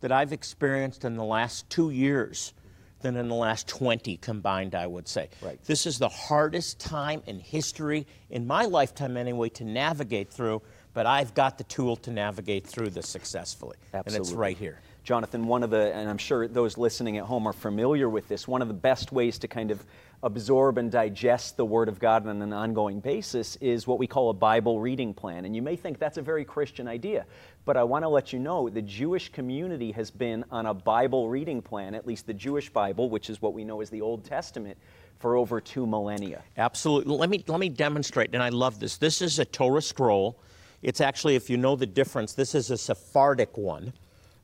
that 0.00 0.12
I've 0.12 0.32
experienced 0.32 1.04
in 1.04 1.16
the 1.16 1.24
last 1.24 1.68
two 1.70 1.90
years 1.90 2.52
than 3.00 3.16
in 3.16 3.28
the 3.28 3.34
last 3.34 3.66
20 3.68 4.16
combined, 4.16 4.74
I 4.74 4.86
would 4.86 5.08
say. 5.08 5.30
Right. 5.40 5.62
This 5.64 5.86
is 5.86 5.98
the 5.98 6.08
hardest 6.08 6.78
time 6.80 7.22
in 7.26 7.38
history, 7.38 8.06
in 8.28 8.46
my 8.46 8.64
lifetime 8.64 9.16
anyway, 9.16 9.48
to 9.50 9.64
navigate 9.64 10.30
through, 10.32 10.62
but 10.94 11.06
I've 11.06 11.32
got 11.32 11.58
the 11.58 11.64
tool 11.64 11.96
to 11.96 12.10
navigate 12.10 12.66
through 12.66 12.90
this 12.90 13.08
successfully. 13.08 13.76
And 13.92 14.08
it's 14.08 14.32
right 14.32 14.56
here. 14.56 14.80
Jonathan, 15.08 15.46
one 15.46 15.62
of 15.62 15.70
the, 15.70 15.90
and 15.94 16.06
I'm 16.06 16.18
sure 16.18 16.46
those 16.46 16.76
listening 16.76 17.16
at 17.16 17.24
home 17.24 17.46
are 17.46 17.54
familiar 17.54 18.10
with 18.10 18.28
this, 18.28 18.46
one 18.46 18.60
of 18.60 18.68
the 18.68 18.74
best 18.74 19.10
ways 19.10 19.38
to 19.38 19.48
kind 19.48 19.70
of 19.70 19.82
absorb 20.22 20.76
and 20.76 20.92
digest 20.92 21.56
the 21.56 21.64
Word 21.64 21.88
of 21.88 21.98
God 21.98 22.26
on 22.26 22.42
an 22.42 22.52
ongoing 22.52 23.00
basis 23.00 23.56
is 23.56 23.86
what 23.86 23.98
we 23.98 24.06
call 24.06 24.28
a 24.28 24.34
Bible 24.34 24.80
reading 24.80 25.14
plan. 25.14 25.46
And 25.46 25.56
you 25.56 25.62
may 25.62 25.76
think 25.76 25.98
that's 25.98 26.18
a 26.18 26.22
very 26.22 26.44
Christian 26.44 26.86
idea, 26.86 27.24
but 27.64 27.78
I 27.78 27.84
want 27.84 28.04
to 28.04 28.08
let 28.10 28.34
you 28.34 28.38
know 28.38 28.68
the 28.68 28.82
Jewish 28.82 29.32
community 29.32 29.92
has 29.92 30.10
been 30.10 30.44
on 30.50 30.66
a 30.66 30.74
Bible 30.74 31.30
reading 31.30 31.62
plan, 31.62 31.94
at 31.94 32.06
least 32.06 32.26
the 32.26 32.34
Jewish 32.34 32.68
Bible, 32.68 33.08
which 33.08 33.30
is 33.30 33.40
what 33.40 33.54
we 33.54 33.64
know 33.64 33.80
as 33.80 33.88
the 33.88 34.02
Old 34.02 34.26
Testament, 34.26 34.76
for 35.20 35.36
over 35.36 35.58
two 35.58 35.86
millennia. 35.86 36.42
Absolutely. 36.58 37.16
Let 37.16 37.30
me 37.30 37.42
let 37.48 37.60
me 37.60 37.70
demonstrate, 37.70 38.34
and 38.34 38.42
I 38.42 38.50
love 38.50 38.78
this. 38.78 38.98
This 38.98 39.22
is 39.22 39.38
a 39.38 39.46
Torah 39.46 39.80
scroll. 39.80 40.38
It's 40.82 41.00
actually, 41.00 41.34
if 41.34 41.48
you 41.48 41.56
know 41.56 41.76
the 41.76 41.86
difference, 41.86 42.34
this 42.34 42.54
is 42.54 42.70
a 42.70 42.76
Sephardic 42.76 43.56
one. 43.56 43.94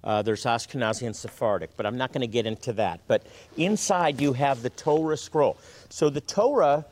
Uh, 0.05 0.21
there's 0.21 0.45
Ashkenazi 0.45 1.07
and 1.07 1.17
Sephardic, 1.17 1.71
but 1.77 1.87
I'm 1.87 1.97
not 1.97 2.13
going 2.13 2.21
to 2.21 2.27
get 2.27 2.45
into 2.45 2.75
that. 2.75 3.01
But 3.09 3.27
inside 3.57 4.21
you 4.21 4.35
have 4.35 4.63
the 4.63 4.71
Torah 4.71 5.17
scroll. 5.17 5.57
So 5.89 6.11
the 6.11 6.21
Torah, 6.21 6.85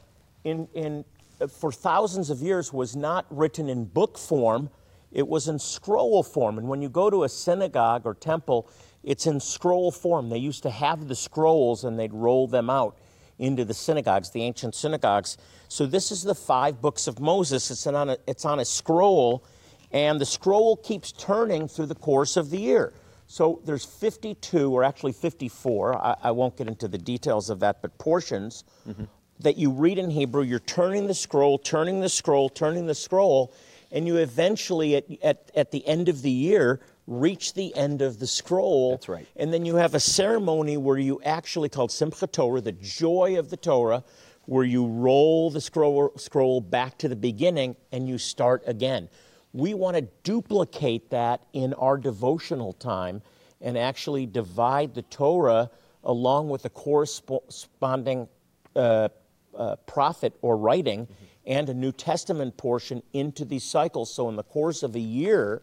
in 0.45 0.67
in 0.75 1.05
uh, 1.41 1.47
for 1.47 1.71
thousands 1.71 2.31
of 2.31 2.41
years, 2.41 2.73
was 2.73 2.97
not 2.97 3.27
written 3.31 3.69
in 3.69 3.85
book 3.85 4.17
form. 4.17 4.71
It 5.13 5.29
was 5.29 5.47
in 5.47 5.59
scroll 5.59 6.23
form. 6.23 6.57
And 6.57 6.69
when 6.69 6.81
you 6.81 6.89
go 6.89 7.11
to 7.11 7.25
a 7.25 7.29
synagogue 7.29 8.07
or 8.07 8.15
temple, 8.15 8.67
it's 9.05 9.27
in 9.27 9.41
scroll 9.41 9.91
form. 9.91 10.31
They 10.31 10.39
used 10.39 10.63
to 10.63 10.71
have 10.71 11.07
the 11.07 11.15
scrolls 11.15 11.85
and 11.85 11.99
they'd 11.99 12.15
roll 12.15 12.47
them 12.47 12.71
out 12.71 12.97
into 13.39 13.65
the 13.65 13.75
synagogues, 13.75 14.31
the 14.31 14.43
ancient 14.43 14.75
synagogues. 14.75 15.37
So 15.69 15.85
this 15.85 16.13
is 16.13 16.23
the 16.23 16.35
five 16.35 16.81
books 16.81 17.07
of 17.07 17.21
Moses. 17.21 17.71
It's 17.71 17.87
on 17.87 18.11
a, 18.11 18.17
it's 18.27 18.45
on 18.45 18.61
a 18.61 18.65
scroll, 18.65 19.43
and 19.91 20.21
the 20.21 20.27
scroll 20.27 20.77
keeps 20.77 21.13
turning 21.13 21.69
through 21.69 21.87
the 21.87 21.95
course 21.95 22.37
of 22.37 22.51
the 22.51 22.59
year. 22.59 22.93
So 23.33 23.63
there's 23.65 23.87
52, 23.87 24.71
or 24.71 24.85
actually 24.85 25.13
54. 25.13 25.97
I, 25.97 26.17
I 26.25 26.31
won't 26.33 26.55
get 26.55 26.69
into 26.69 26.87
the 26.87 26.99
details 26.99 27.49
of 27.49 27.61
that, 27.61 27.81
but 27.81 27.97
portions 27.97 28.65
mm-hmm. 28.87 29.05
that 29.41 29.57
you 29.57 29.71
read 29.71 29.97
in 29.97 30.11
Hebrew. 30.11 30.43
You're 30.43 30.59
turning 30.59 31.07
the 31.07 31.15
scroll, 31.15 31.57
turning 31.57 32.03
the 32.03 32.11
scroll, 32.11 32.51
turning 32.51 32.87
the 32.87 32.95
scroll, 32.95 33.55
and 33.91 34.07
you 34.07 34.19
eventually, 34.19 34.97
at, 34.97 35.07
at, 35.23 35.51
at 35.55 35.71
the 35.71 35.87
end 35.87 36.11
of 36.11 36.21
the 36.21 36.31
year, 36.31 36.81
reach 37.07 37.55
the 37.55 37.75
end 37.75 38.03
of 38.03 38.19
the 38.19 38.27
scroll. 38.27 38.91
That's 38.91 39.09
right. 39.09 39.27
And 39.37 39.51
then 39.51 39.65
you 39.65 39.77
have 39.77 39.95
a 39.95 40.01
ceremony 40.01 40.77
where 40.77 40.99
you 40.99 41.19
actually 41.25 41.71
called 41.71 41.89
Simchat 41.89 42.33
Torah, 42.33 42.61
the 42.61 42.73
joy 42.73 43.39
of 43.39 43.49
the 43.49 43.57
Torah, 43.57 44.05
where 44.45 44.65
you 44.65 44.87
roll 44.87 45.51
the 45.51 45.63
scroll, 45.63 46.13
scroll 46.17 46.61
back 46.61 46.99
to 46.99 47.09
the 47.09 47.17
beginning 47.17 47.77
and 47.93 48.07
you 48.07 48.19
start 48.19 48.63
again. 48.67 49.09
We 49.53 49.75
want 49.75 49.97
to 49.97 50.03
duplicate 50.23 51.11
that 51.11 51.45
in 51.53 51.75
our 51.75 51.97
devotional 51.97 52.73
time 52.73 53.23
and 53.61 53.77
actually 53.77 54.27
divide 54.27 54.95
the 54.95 55.03
Torah 55.03 55.71
along 56.05 56.49
with 56.49 56.63
the 56.63 56.71
corresponding 56.71 58.29
uh, 58.75 59.09
uh, 59.57 59.77
prophet 59.87 60.35
or 60.43 60.57
writing 60.57 61.07
and 61.47 61.69
a 61.69 61.75
New 61.75 61.93
Testament 61.93 62.57
portion 62.57 63.03
into 63.13 63.45
these 63.45 63.65
cycles. 63.65 64.13
So 64.13 64.29
in 64.29 64.37
the 64.37 64.43
course 64.43 64.83
of 64.83 64.97
a 64.97 65.01
year, 65.01 65.63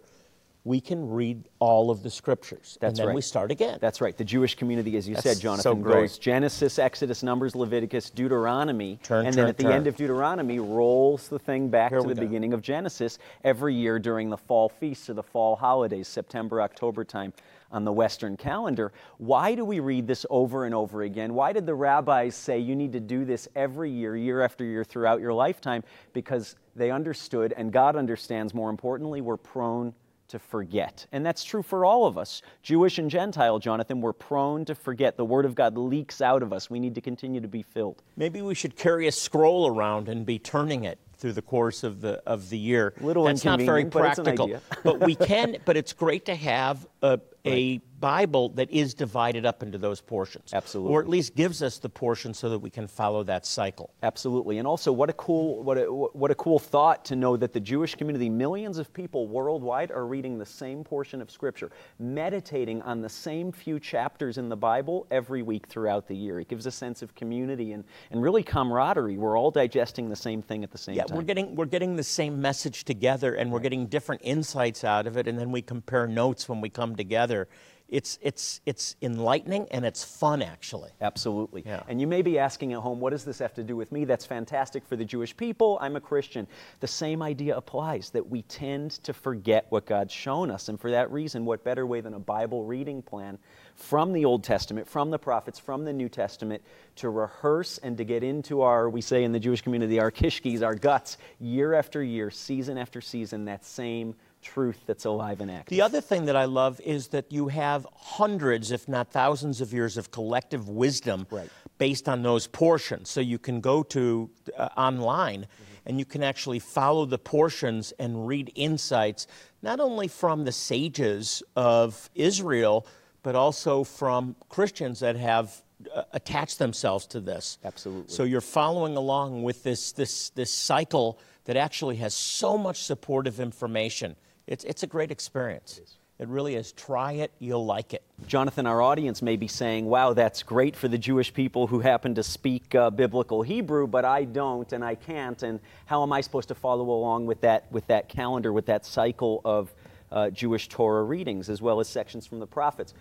we 0.66 0.82
can 0.82 1.10
read 1.10 1.48
all 1.60 1.90
of 1.90 2.04
the 2.04 2.10
scriptures. 2.10 2.78
and 2.82 2.90
That's 2.90 3.00
then 3.00 3.08
right. 3.08 3.16
we 3.16 3.22
start 3.22 3.50
again. 3.50 3.78
That's 3.80 4.02
right. 4.02 4.16
The 4.18 4.26
Jewish 4.26 4.56
community, 4.56 4.98
as 4.98 5.08
you 5.08 5.16
That's 5.16 5.24
said, 5.24 5.40
Jonathan, 5.40 5.64
so 5.64 5.76
goes 5.76 6.18
Genesis, 6.18 6.78
Exodus, 6.78 7.24
Numbers, 7.24 7.56
Leviticus, 7.56 8.10
Deuteronomy, 8.10 9.00
Turn, 9.02 9.26
and 9.26 9.34
turn, 9.34 9.44
then 9.46 9.50
at 9.50 9.58
the 9.58 9.72
end 9.72 9.88
of 9.88 9.96
Deuteronomy 9.96 10.60
rolls 10.60 11.30
the 11.30 11.40
thing 11.40 11.70
back 11.70 11.92
Here 11.92 12.02
to 12.02 12.08
the 12.08 12.14
go. 12.14 12.22
beginning 12.22 12.54
of 12.54 12.62
Genesis 12.62 13.20
every 13.44 13.74
year 13.74 14.00
during 14.00 14.30
the 14.30 14.38
fall 14.38 14.68
feasts 14.68 15.10
or 15.10 15.14
the 15.14 15.24
fall 15.24 15.56
holidays, 15.56 16.08
September, 16.10 16.62
October 16.62 17.06
time 17.06 17.32
on 17.72 17.86
the 17.86 17.94
Western 17.94 18.36
calendar. 18.36 18.92
Why 19.18 19.56
do 19.56 19.64
we 19.64 19.80
read 19.80 20.08
this 20.08 20.26
over 20.30 20.66
and 20.66 20.76
over 20.76 21.04
again? 21.04 21.34
Why 21.36 21.54
did 21.54 21.66
the 21.66 21.76
rabbis 21.76 22.36
say 22.36 22.60
you 22.60 22.76
need 22.76 22.92
to 22.94 23.00
do 23.00 23.24
this 23.24 23.48
every 23.56 23.92
year, 23.92 24.18
year 24.18 24.42
after 24.42 24.66
year, 24.66 24.84
throughout 24.84 25.22
your 25.22 25.34
lifetime? 25.34 25.84
Because 26.12 26.56
they 26.76 26.92
understood, 26.92 27.54
and 27.56 27.72
God 27.72 27.96
understands, 27.96 28.54
more 28.54 28.70
importantly, 28.70 29.22
we're 29.22 29.38
prone 29.38 29.94
to 30.30 30.40
forget. 30.40 31.06
And 31.12 31.26
that's 31.26 31.44
true 31.44 31.62
for 31.62 31.86
all 31.86 32.06
of 32.06 32.18
us. 32.18 32.42
Jewish 32.64 32.98
and 32.98 33.10
Gentile, 33.10 33.60
Jonathan, 33.60 34.02
we're 34.02 34.14
prone 34.14 34.66
to 34.66 34.76
forget. 34.76 35.18
The 35.18 35.26
Word 35.26 35.46
of 35.46 35.56
God 35.56 35.78
leaks 35.78 36.22
out 36.22 36.42
of 36.42 36.54
us. 36.54 36.70
We 36.70 36.80
need 36.80 36.96
to 36.96 37.02
continue 37.02 37.42
to 37.42 37.48
be 37.48 37.62
filled. 37.62 38.02
Maybe 38.16 38.42
we 38.42 38.56
should 38.56 38.76
carry 38.76 39.08
a 39.08 39.12
scroll 39.12 39.68
around 39.68 40.08
and 40.10 40.26
be 40.26 40.40
turning 40.40 40.84
it 40.86 41.00
through 41.18 41.34
the 41.34 41.42
course 41.42 41.84
of 41.84 42.00
the 42.00 42.22
of 42.26 42.50
the 42.50 42.58
year. 42.58 42.94
Little 43.02 43.26
That's 43.26 43.44
not 43.44 43.60
very 43.60 43.82
inconvenient, 43.82 43.94
but 43.94 44.06
it's 44.08 44.20
an 44.20 44.24
practical. 44.24 44.46
idea. 44.46 44.62
but 44.84 45.00
we 45.02 45.16
can. 45.28 45.58
But 45.66 45.76
it's 45.78 45.94
great 45.94 46.26
to 46.26 46.36
have 46.36 46.88
a, 47.02 47.20
a 47.46 47.82
Bible 48.00 48.50
that 48.50 48.70
is 48.72 48.94
divided 48.94 49.46
up 49.46 49.64
into 49.64 49.78
those 49.78 50.02
portions. 50.02 50.54
Absolutely. 50.54 50.94
Or 50.94 51.02
at 51.02 51.08
least 51.08 51.36
gives 51.36 51.62
us 51.62 51.78
the 51.78 51.90
portion 51.90 52.34
so 52.34 52.50
that 52.50 52.60
we 52.60 52.70
can 52.70 52.88
follow 52.88 53.24
that 53.24 53.46
cycle. 53.46 53.92
Absolutely. 54.04 54.58
And 54.58 54.68
also, 54.68 54.92
what 54.92 55.10
a 55.10 55.14
cool, 55.14 55.64
what 55.64 55.78
a, 55.78 55.84
what 55.92 56.32
a 56.32 56.36
cool 56.36 56.60
thought 56.60 57.06
to 57.06 57.16
know 57.16 57.38
that 57.38 57.54
the 57.54 57.60
Jewish 57.60 57.96
community, 57.96 58.30
millions 58.30 58.78
of 58.78 58.94
people 58.94 59.28
worldwide, 59.28 59.92
are 59.92 60.06
reading 60.06 60.38
the 60.38 60.46
same 60.46 60.84
portion 60.84 61.22
of 61.22 61.30
Scripture, 61.30 61.72
meditating 62.00 62.82
on 62.84 63.02
the 63.02 63.10
same 63.10 63.52
few 63.52 63.80
chapters 63.80 64.38
in 64.38 64.50
the 64.50 64.58
Bible 64.58 65.08
every 65.12 65.42
week 65.42 65.68
throughout 65.68 66.08
the 66.08 66.16
year. 66.16 66.40
It 66.40 66.48
gives 66.48 66.66
a 66.66 66.72
sense 66.72 67.02
of 67.02 67.16
community 67.16 67.74
and, 67.74 67.84
and 68.12 68.22
really 68.22 68.44
camaraderie. 68.44 69.18
We're 69.18 69.38
all 69.38 69.52
digesting 69.52 70.10
the 70.10 70.16
same 70.16 70.42
thing 70.42 70.64
at 70.64 70.72
the 70.72 70.78
same 70.78 70.96
Yeah, 70.96 71.04
time. 71.04 71.18
we're 71.18 71.24
getting 71.24 71.56
we're 71.56 71.66
getting 71.66 71.96
the 71.96 72.04
same 72.04 72.42
message 72.42 72.86
together, 72.86 73.36
and 73.36 73.52
we're 73.52 73.60
getting 73.60 73.88
different 73.88 74.22
insights 74.24 74.84
out 74.84 75.08
of 75.08 75.18
it, 75.18 75.28
and 75.28 75.38
then 75.40 75.52
we 75.52 75.62
compare 75.62 76.08
notes 76.08 76.48
when 76.48 76.62
we 76.62 76.70
come 76.70 76.96
together. 76.96 77.48
It's 77.92 78.20
it's 78.22 78.62
it's 78.66 78.96
enlightening 79.02 79.68
and 79.72 79.86
it's 79.86 80.04
fun 80.04 80.42
actually. 80.42 80.92
Absolutely. 81.02 81.64
Yeah. 81.66 81.84
And 81.88 82.00
you 82.00 82.08
may 82.08 82.22
be 82.22 82.38
asking 82.40 82.74
at 82.74 82.80
home, 82.80 83.00
what 83.00 83.12
does 83.12 83.26
this 83.26 83.40
have 83.40 83.54
to 83.56 83.64
do 83.64 83.76
with 83.76 83.92
me? 83.92 84.06
That's 84.06 84.26
fantastic 84.26 84.86
for 84.86 84.96
the 84.96 85.06
Jewish 85.06 85.36
people. 85.36 85.78
I'm 85.82 85.96
a 85.96 86.02
Christian. 86.02 86.48
The 86.80 86.88
same 86.88 87.22
idea 87.22 87.56
applies 87.56 88.10
that 88.12 88.30
we 88.30 88.44
tend 88.44 88.92
to 89.04 89.14
forget 89.14 89.66
what 89.70 89.86
God's 89.86 90.14
shown 90.14 90.52
us. 90.52 90.70
And 90.70 90.80
for 90.80 90.92
that 90.92 91.12
reason, 91.12 91.46
what 91.46 91.64
better 91.64 91.86
way 91.86 92.02
than 92.02 92.14
a 92.14 92.20
Bible 92.20 92.64
reading 92.64 93.02
plan 93.02 93.38
from 93.76 94.14
the 94.14 94.26
Old 94.26 94.44
Testament, 94.44 94.88
from 94.88 95.10
the 95.10 95.20
prophets, 95.20 95.58
from 95.58 95.86
the 95.86 95.94
New 95.94 96.10
Testament 96.10 96.62
to 96.98 97.10
rehearse 97.10 97.78
and 97.80 97.98
to 97.98 98.04
get 98.04 98.24
into 98.24 98.62
our, 98.62 98.90
we 98.90 99.02
say 99.02 99.24
in 99.24 99.32
the 99.32 99.40
Jewish 99.40 99.62
community, 99.62 100.00
our 100.00 100.12
kishkis, 100.12 100.62
our 100.62 100.76
guts, 100.76 101.18
year 101.40 101.74
after 101.74 102.04
year, 102.04 102.30
season 102.30 102.78
after 102.78 103.00
season, 103.00 103.46
that 103.46 103.64
same 103.66 104.16
truth 104.42 104.82
that's 104.86 105.06
alive 105.06 105.42
and 105.42 105.52
active. 105.52 105.70
The 105.70 105.82
other 105.82 106.02
thing 106.02 106.26
that 106.26 106.36
I 106.36 106.46
love 106.46 106.80
is 106.82 107.10
that 107.10 107.32
you 107.32 107.48
have 107.50 107.86
hundreds, 107.96 108.72
if 108.72 108.88
not 108.88 109.12
thousands, 109.12 109.62
of 109.62 109.74
years 109.74 109.98
of 109.98 110.12
collective 110.12 110.70
wisdom 110.70 111.28
Right. 111.30 111.50
based 111.78 112.08
on 112.08 112.24
those 112.24 112.48
portions. 112.48 113.10
So 113.10 113.22
you 113.22 113.40
can 113.40 113.62
go 113.62 113.84
to 113.84 114.30
uh, 114.58 114.70
online 114.78 115.48
and 115.86 115.98
you 116.00 116.06
can 116.06 116.24
actually 116.24 116.60
follow 116.60 117.06
the 117.06 117.18
portions 117.18 117.92
and 118.00 118.28
read 118.28 118.52
insights, 118.56 119.28
not 119.62 119.80
only 119.80 120.08
from 120.08 120.46
the 120.46 120.52
sages 120.52 121.42
of 121.56 122.10
Israel, 122.16 122.86
but 123.24 123.36
also 123.36 123.84
from 123.84 124.36
Christians 124.50 125.00
that 125.00 125.16
have 125.16 125.62
uh, 125.94 126.04
attached 126.14 126.60
themselves 126.60 127.08
to 127.08 127.20
this. 127.20 127.58
Absolutely. 127.64 128.14
So 128.14 128.24
you're 128.24 128.42
following 128.42 128.98
along 128.98 129.44
with 129.44 129.64
this 129.64 129.94
this 129.94 130.30
this 130.32 130.54
cycle 130.54 131.20
that 131.46 131.56
actually 131.58 131.96
has 131.98 132.14
so 132.14 132.58
much 132.58 132.84
supportive 132.84 133.40
information. 133.40 134.16
It's 134.50 134.64
it's 134.64 134.82
a 134.82 134.88
great 134.88 135.12
experience. 135.12 135.80
It 136.18 136.28
really 136.28 136.56
is. 136.56 136.74
Try 136.74 137.14
it, 137.14 137.32
you'll 137.40 137.66
like 137.66 137.94
it. 137.94 138.04
Jonathan, 138.28 138.66
our 138.66 138.82
audience 138.82 139.22
may 139.22 139.38
be 139.38 139.48
saying, 139.48 139.86
wow, 139.86 140.12
that's 140.12 140.44
great 140.44 140.76
for 140.76 140.90
the 140.90 140.98
Jewish 140.98 141.34
people 141.34 141.68
who 141.68 141.80
happen 141.80 142.16
to 142.16 142.24
speak 142.24 142.76
uh, 142.76 142.90
biblical 142.90 143.42
Hebrew, 143.42 143.88
but 143.88 144.04
I 144.04 144.26
don't 144.26 144.74
and 144.74 144.84
I 144.84 144.96
can't. 144.96 145.42
And 145.44 145.62
how 145.86 146.04
am 146.04 146.12
I 146.12 146.20
supposed 146.20 146.50
to 146.50 146.56
follow 146.56 146.90
along 146.90 147.26
with 147.28 147.40
that, 147.42 147.72
with 147.72 147.88
that 147.88 148.10
calendar, 148.10 148.52
with 148.52 148.66
that 148.66 148.86
cycle 148.86 149.40
of 149.46 149.74
uh, 150.12 150.30
Jewish 150.32 150.68
Torah 150.68 151.04
readings, 151.04 151.50
as 151.50 151.62
well 151.62 151.80
as 151.80 151.88
sections 151.88 152.28
from 152.28 152.40
the 152.40 152.48
prophets? 152.48 152.94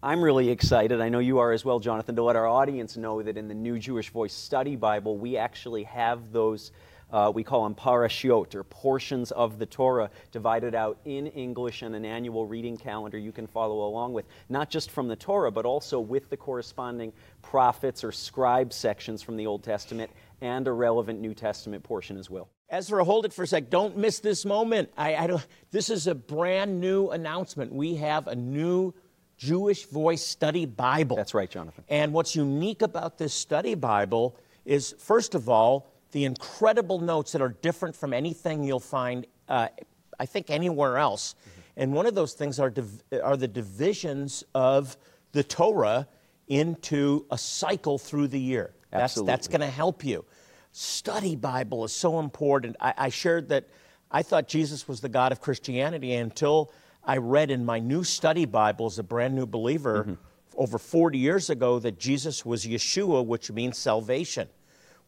I'm 0.00 0.22
really 0.22 0.50
excited, 0.50 1.00
I 1.00 1.08
know 1.08 1.18
you 1.18 1.38
are 1.38 1.50
as 1.50 1.64
well, 1.64 1.80
Jonathan, 1.80 2.14
to 2.14 2.22
let 2.22 2.36
our 2.36 2.46
audience 2.46 2.96
know 2.96 3.22
that 3.22 3.36
in 3.36 3.48
the 3.48 3.54
New 3.54 3.80
Jewish 3.80 4.10
Voice 4.10 4.34
Study 4.34 4.76
Bible, 4.76 5.16
we 5.16 5.36
actually 5.36 5.82
have 5.84 6.30
those. 6.30 6.70
Uh, 7.12 7.30
we 7.32 7.44
call 7.44 7.62
them 7.62 7.74
parashiot, 7.74 8.54
or 8.54 8.64
portions 8.64 9.30
of 9.30 9.58
the 9.58 9.66
Torah, 9.66 10.10
divided 10.32 10.74
out 10.74 10.98
in 11.04 11.28
English 11.28 11.82
and 11.82 11.94
an 11.94 12.04
annual 12.04 12.46
reading 12.46 12.76
calendar 12.76 13.16
you 13.16 13.32
can 13.32 13.46
follow 13.46 13.86
along 13.86 14.12
with, 14.12 14.26
not 14.48 14.70
just 14.70 14.90
from 14.90 15.06
the 15.06 15.16
Torah, 15.16 15.52
but 15.52 15.64
also 15.64 16.00
with 16.00 16.28
the 16.30 16.36
corresponding 16.36 17.12
prophets 17.42 18.02
or 18.02 18.10
scribe 18.10 18.72
sections 18.72 19.22
from 19.22 19.36
the 19.36 19.46
Old 19.46 19.62
Testament 19.62 20.10
and 20.40 20.66
a 20.66 20.72
relevant 20.72 21.20
New 21.20 21.32
Testament 21.32 21.84
portion 21.84 22.16
as 22.18 22.28
well. 22.28 22.48
Ezra, 22.68 23.04
hold 23.04 23.24
it 23.24 23.32
for 23.32 23.44
a 23.44 23.46
sec. 23.46 23.70
Don't 23.70 23.96
miss 23.96 24.18
this 24.18 24.44
moment. 24.44 24.90
I, 24.96 25.14
I 25.14 25.26
don't, 25.28 25.46
this 25.70 25.88
is 25.88 26.08
a 26.08 26.14
brand 26.14 26.80
new 26.80 27.10
announcement. 27.10 27.72
We 27.72 27.94
have 27.96 28.26
a 28.26 28.34
new 28.34 28.92
Jewish 29.36 29.86
Voice 29.86 30.26
Study 30.26 30.66
Bible. 30.66 31.16
That's 31.16 31.34
right, 31.34 31.48
Jonathan. 31.48 31.84
And 31.88 32.12
what's 32.12 32.34
unique 32.34 32.82
about 32.82 33.18
this 33.18 33.32
study 33.32 33.76
Bible 33.76 34.36
is, 34.64 34.96
first 34.98 35.36
of 35.36 35.48
all, 35.48 35.86
the 36.16 36.24
incredible 36.24 36.98
notes 36.98 37.32
that 37.32 37.42
are 37.42 37.54
different 37.60 37.94
from 37.94 38.14
anything 38.14 38.64
you'll 38.64 38.80
find, 38.80 39.26
uh, 39.50 39.68
I 40.18 40.24
think, 40.24 40.48
anywhere 40.48 40.96
else. 40.96 41.34
And 41.76 41.92
one 41.92 42.06
of 42.06 42.14
those 42.14 42.32
things 42.32 42.58
are, 42.58 42.70
div- 42.70 43.02
are 43.22 43.36
the 43.36 43.46
divisions 43.46 44.42
of 44.54 44.96
the 45.32 45.44
Torah 45.44 46.08
into 46.48 47.26
a 47.30 47.36
cycle 47.36 47.98
through 47.98 48.28
the 48.28 48.40
year. 48.40 48.72
That's, 48.90 49.20
that's 49.20 49.46
going 49.46 49.60
to 49.60 49.66
help 49.66 50.06
you. 50.06 50.24
Study 50.72 51.36
Bible 51.36 51.84
is 51.84 51.92
so 51.92 52.18
important. 52.18 52.76
I, 52.80 52.94
I 52.96 53.08
shared 53.10 53.50
that 53.50 53.68
I 54.10 54.22
thought 54.22 54.48
Jesus 54.48 54.88
was 54.88 55.02
the 55.02 55.10
God 55.10 55.32
of 55.32 55.42
Christianity 55.42 56.14
until 56.14 56.72
I 57.04 57.18
read 57.18 57.50
in 57.50 57.62
my 57.62 57.78
new 57.78 58.04
study 58.04 58.46
Bible 58.46 58.86
as 58.86 58.98
a 58.98 59.02
brand 59.02 59.34
new 59.34 59.44
believer 59.44 60.16
over 60.56 60.78
40 60.78 61.18
years 61.18 61.50
ago 61.50 61.78
that 61.78 61.98
Jesus 61.98 62.42
was 62.46 62.64
Yeshua, 62.64 63.22
which 63.22 63.52
means 63.52 63.76
salvation. 63.76 64.48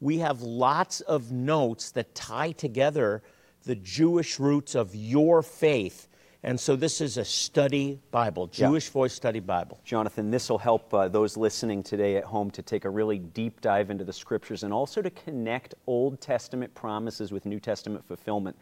We 0.00 0.18
have 0.18 0.42
lots 0.42 1.00
of 1.00 1.32
notes 1.32 1.90
that 1.92 2.14
tie 2.14 2.52
together 2.52 3.22
the 3.64 3.74
Jewish 3.74 4.38
roots 4.38 4.74
of 4.74 4.94
your 4.94 5.42
faith. 5.42 6.08
And 6.44 6.58
so 6.58 6.76
this 6.76 7.00
is 7.00 7.16
a 7.16 7.24
study 7.24 7.98
Bible, 8.12 8.46
Jewish 8.46 8.90
Voice 8.90 9.12
Study 9.12 9.40
Bible. 9.40 9.80
Jonathan, 9.84 10.30
this 10.30 10.48
will 10.48 10.58
help 10.58 10.94
uh, 10.94 11.08
those 11.08 11.36
listening 11.36 11.82
today 11.82 12.16
at 12.16 12.22
home 12.22 12.50
to 12.52 12.62
take 12.62 12.84
a 12.84 12.90
really 12.90 13.18
deep 13.18 13.60
dive 13.60 13.90
into 13.90 14.04
the 14.04 14.12
scriptures 14.12 14.62
and 14.62 14.72
also 14.72 15.02
to 15.02 15.10
connect 15.10 15.74
Old 15.88 16.20
Testament 16.20 16.72
promises 16.74 17.32
with 17.32 17.44
New 17.44 17.58
Testament 17.58 18.06
fulfillment. 18.06 18.56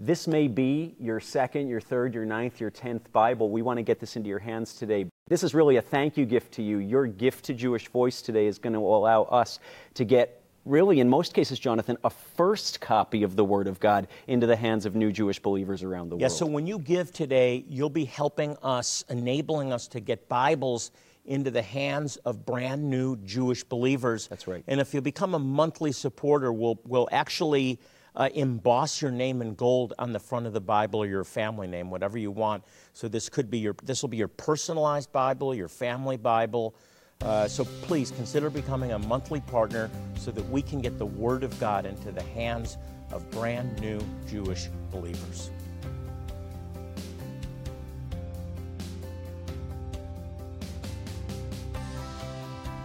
This 0.00 0.26
may 0.26 0.48
be 0.48 0.96
your 0.98 1.20
second, 1.20 1.68
your 1.68 1.80
third, 1.80 2.14
your 2.14 2.24
ninth, 2.24 2.60
your 2.60 2.70
tenth 2.70 3.12
Bible. 3.12 3.48
We 3.48 3.62
want 3.62 3.76
to 3.76 3.84
get 3.84 4.00
this 4.00 4.16
into 4.16 4.28
your 4.28 4.40
hands 4.40 4.74
today. 4.74 5.06
This 5.28 5.44
is 5.44 5.54
really 5.54 5.76
a 5.76 5.82
thank 5.82 6.16
you 6.16 6.26
gift 6.26 6.52
to 6.54 6.62
you. 6.62 6.78
Your 6.78 7.06
gift 7.06 7.44
to 7.44 7.54
Jewish 7.54 7.86
Voice 7.86 8.20
today 8.20 8.46
is 8.46 8.58
going 8.58 8.72
to 8.72 8.80
allow 8.80 9.22
us 9.22 9.60
to 9.94 10.04
get 10.04 10.43
really, 10.64 11.00
in 11.00 11.08
most 11.08 11.34
cases, 11.34 11.58
Jonathan, 11.58 11.96
a 12.04 12.10
first 12.10 12.80
copy 12.80 13.22
of 13.22 13.36
the 13.36 13.44
Word 13.44 13.66
of 13.66 13.80
God 13.80 14.08
into 14.26 14.46
the 14.46 14.56
hands 14.56 14.86
of 14.86 14.94
new 14.94 15.12
Jewish 15.12 15.38
believers 15.38 15.82
around 15.82 16.08
the 16.08 16.16
Yeah, 16.16 16.26
world. 16.26 16.32
Yes, 16.32 16.38
so 16.38 16.46
when 16.46 16.66
you 16.66 16.78
give 16.78 17.12
today, 17.12 17.64
you'll 17.68 17.90
be 17.90 18.04
helping 18.04 18.56
us, 18.62 19.04
enabling 19.08 19.72
us 19.72 19.88
to 19.88 20.00
get 20.00 20.28
Bibles 20.28 20.90
into 21.26 21.50
the 21.50 21.62
hands 21.62 22.16
of 22.18 22.44
brand 22.44 22.88
new 22.88 23.16
Jewish 23.24 23.64
believers. 23.64 24.28
That's 24.28 24.46
right. 24.46 24.62
And 24.66 24.80
if 24.80 24.92
you 24.92 25.00
become 25.00 25.34
a 25.34 25.38
monthly 25.38 25.92
supporter, 25.92 26.52
we'll, 26.52 26.78
we'll 26.84 27.08
actually 27.12 27.78
uh, 28.16 28.28
emboss 28.34 29.00
your 29.00 29.10
name 29.10 29.42
in 29.42 29.54
gold 29.54 29.94
on 29.98 30.12
the 30.12 30.20
front 30.20 30.46
of 30.46 30.52
the 30.52 30.60
Bible 30.60 31.02
or 31.02 31.06
your 31.06 31.24
family 31.24 31.66
name, 31.66 31.90
whatever 31.90 32.18
you 32.18 32.30
want. 32.30 32.62
So 32.92 33.08
this 33.08 33.28
could 33.28 33.50
be 33.50 33.58
your, 33.58 33.74
this 33.82 34.02
will 34.02 34.10
be 34.10 34.18
your 34.18 34.28
personalized 34.28 35.12
Bible, 35.12 35.54
your 35.54 35.68
family 35.68 36.16
Bible. 36.16 36.74
Uh, 37.22 37.48
so 37.48 37.64
please 37.82 38.10
consider 38.10 38.50
becoming 38.50 38.92
a 38.92 38.98
monthly 38.98 39.40
partner 39.40 39.90
so 40.24 40.30
that 40.30 40.48
we 40.48 40.62
can 40.62 40.80
get 40.80 40.96
the 40.98 41.04
Word 41.04 41.44
of 41.44 41.58
God 41.60 41.84
into 41.84 42.10
the 42.10 42.22
hands 42.22 42.78
of 43.12 43.30
brand 43.30 43.78
new 43.78 44.00
Jewish 44.26 44.68
believers. 44.90 45.50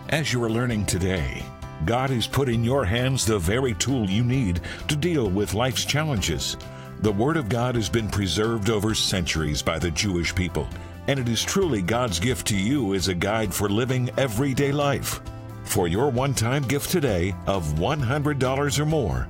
As 0.09 0.33
you 0.33 0.43
are 0.43 0.49
learning 0.49 0.85
today, 0.85 1.41
God 1.85 2.09
has 2.09 2.27
put 2.27 2.49
in 2.49 2.61
your 2.61 2.83
hands 2.83 3.25
the 3.25 3.39
very 3.39 3.73
tool 3.75 4.09
you 4.09 4.23
need 4.25 4.59
to 4.89 4.97
deal 4.97 5.29
with 5.29 5.53
life's 5.53 5.85
challenges. 5.85 6.57
The 7.01 7.11
Word 7.13 7.37
of 7.37 7.47
God 7.47 7.75
has 7.75 7.87
been 7.87 8.09
preserved 8.09 8.69
over 8.69 8.93
centuries 8.93 9.61
by 9.61 9.79
the 9.79 9.91
Jewish 9.91 10.35
people, 10.35 10.67
and 11.07 11.17
it 11.17 11.29
is 11.29 11.41
truly 11.41 11.81
God's 11.81 12.19
gift 12.19 12.47
to 12.47 12.57
you 12.57 12.95
as 12.95 13.07
a 13.07 13.13
guide 13.13 13.53
for 13.53 13.69
living 13.69 14.09
everyday 14.17 14.73
life. 14.73 15.21
For 15.69 15.87
your 15.87 16.09
one 16.09 16.33
time 16.33 16.63
gift 16.63 16.89
today 16.89 17.35
of 17.45 17.63
$100 17.75 18.79
or 18.79 18.85
more, 18.87 19.29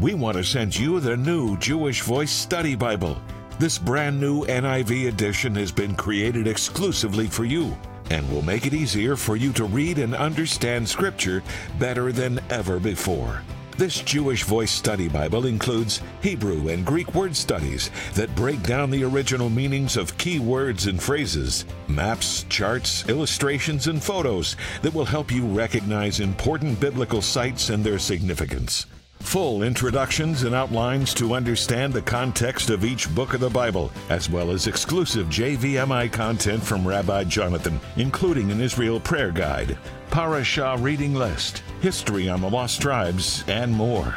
we 0.00 0.14
want 0.14 0.38
to 0.38 0.42
send 0.42 0.74
you 0.74 1.00
the 1.00 1.18
new 1.18 1.58
Jewish 1.58 2.00
Voice 2.00 2.30
Study 2.30 2.74
Bible. 2.74 3.20
This 3.58 3.76
brand 3.76 4.18
new 4.18 4.46
NIV 4.46 5.08
edition 5.08 5.54
has 5.56 5.70
been 5.70 5.94
created 5.94 6.46
exclusively 6.46 7.26
for 7.26 7.44
you 7.44 7.76
and 8.08 8.26
will 8.32 8.40
make 8.40 8.64
it 8.64 8.72
easier 8.72 9.16
for 9.16 9.36
you 9.36 9.52
to 9.52 9.64
read 9.64 9.98
and 9.98 10.14
understand 10.14 10.88
Scripture 10.88 11.42
better 11.78 12.10
than 12.10 12.40
ever 12.48 12.80
before. 12.80 13.42
This 13.78 14.00
Jewish 14.00 14.42
Voice 14.44 14.70
Study 14.70 15.06
Bible 15.06 15.44
includes 15.44 16.00
Hebrew 16.22 16.68
and 16.68 16.82
Greek 16.82 17.14
word 17.14 17.36
studies 17.36 17.90
that 18.14 18.34
break 18.34 18.62
down 18.62 18.90
the 18.90 19.04
original 19.04 19.50
meanings 19.50 19.98
of 19.98 20.16
key 20.16 20.38
words 20.38 20.86
and 20.86 21.02
phrases, 21.02 21.66
maps, 21.86 22.46
charts, 22.48 23.06
illustrations, 23.06 23.86
and 23.86 24.02
photos 24.02 24.56
that 24.80 24.94
will 24.94 25.04
help 25.04 25.30
you 25.30 25.44
recognize 25.44 26.20
important 26.20 26.80
biblical 26.80 27.20
sites 27.20 27.68
and 27.68 27.84
their 27.84 27.98
significance. 27.98 28.86
Full 29.20 29.62
introductions 29.62 30.44
and 30.44 30.54
outlines 30.54 31.12
to 31.12 31.34
understand 31.34 31.92
the 31.92 32.00
context 32.00 32.70
of 32.70 32.82
each 32.82 33.14
book 33.14 33.34
of 33.34 33.40
the 33.40 33.50
Bible, 33.50 33.92
as 34.08 34.30
well 34.30 34.52
as 34.52 34.68
exclusive 34.68 35.26
JVMI 35.26 36.10
content 36.10 36.62
from 36.62 36.88
Rabbi 36.88 37.24
Jonathan, 37.24 37.78
including 37.96 38.50
an 38.50 38.62
Israel 38.62 39.00
prayer 39.00 39.32
guide, 39.32 39.76
Parashah 40.10 40.82
reading 40.82 41.12
list, 41.12 41.62
history 41.80 42.28
on 42.28 42.40
the 42.40 42.50
lost 42.50 42.80
tribes, 42.80 43.44
and 43.48 43.72
more. 43.72 44.14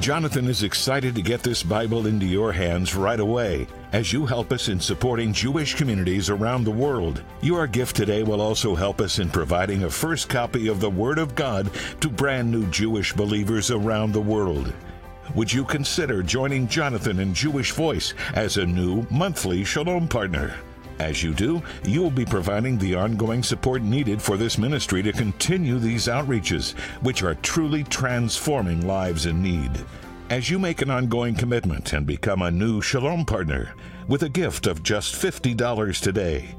Jonathan 0.00 0.48
is 0.48 0.64
excited 0.64 1.14
to 1.14 1.22
get 1.22 1.42
this 1.42 1.62
Bible 1.62 2.06
into 2.06 2.26
your 2.26 2.52
hands 2.52 2.94
right 2.94 3.20
away 3.20 3.66
as 3.92 4.12
you 4.12 4.26
help 4.26 4.52
us 4.52 4.68
in 4.68 4.80
supporting 4.80 5.32
Jewish 5.32 5.74
communities 5.74 6.28
around 6.28 6.64
the 6.64 6.70
world. 6.70 7.22
Your 7.42 7.66
gift 7.66 7.94
today 7.94 8.22
will 8.22 8.40
also 8.40 8.74
help 8.74 9.00
us 9.00 9.18
in 9.18 9.30
providing 9.30 9.84
a 9.84 9.90
first 9.90 10.28
copy 10.28 10.66
of 10.66 10.80
the 10.80 10.90
Word 10.90 11.18
of 11.18 11.34
God 11.34 11.70
to 12.00 12.10
brand 12.10 12.50
new 12.50 12.66
Jewish 12.66 13.12
believers 13.12 13.70
around 13.70 14.12
the 14.12 14.20
world. 14.20 14.72
Would 15.34 15.52
you 15.52 15.64
consider 15.64 16.22
joining 16.22 16.68
Jonathan 16.68 17.20
and 17.20 17.34
Jewish 17.34 17.72
Voice 17.72 18.14
as 18.34 18.56
a 18.56 18.66
new 18.66 19.06
monthly 19.10 19.64
Shalom 19.64 20.08
partner? 20.08 20.54
As 20.98 21.22
you 21.22 21.34
do, 21.34 21.62
you 21.84 22.02
will 22.02 22.10
be 22.10 22.24
providing 22.24 22.78
the 22.78 22.94
ongoing 22.94 23.42
support 23.42 23.82
needed 23.82 24.22
for 24.22 24.36
this 24.36 24.58
ministry 24.58 25.02
to 25.02 25.12
continue 25.12 25.78
these 25.78 26.06
outreaches, 26.06 26.78
which 27.02 27.22
are 27.22 27.34
truly 27.36 27.82
transforming 27.84 28.86
lives 28.86 29.26
in 29.26 29.42
need. 29.42 29.70
As 30.30 30.48
you 30.48 30.58
make 30.58 30.82
an 30.82 30.90
ongoing 30.90 31.34
commitment 31.34 31.92
and 31.92 32.06
become 32.06 32.42
a 32.42 32.50
new 32.50 32.80
Shalom 32.80 33.24
partner 33.24 33.74
with 34.08 34.22
a 34.22 34.28
gift 34.28 34.66
of 34.66 34.82
just 34.82 35.14
$50 35.14 36.00
today, 36.00 36.54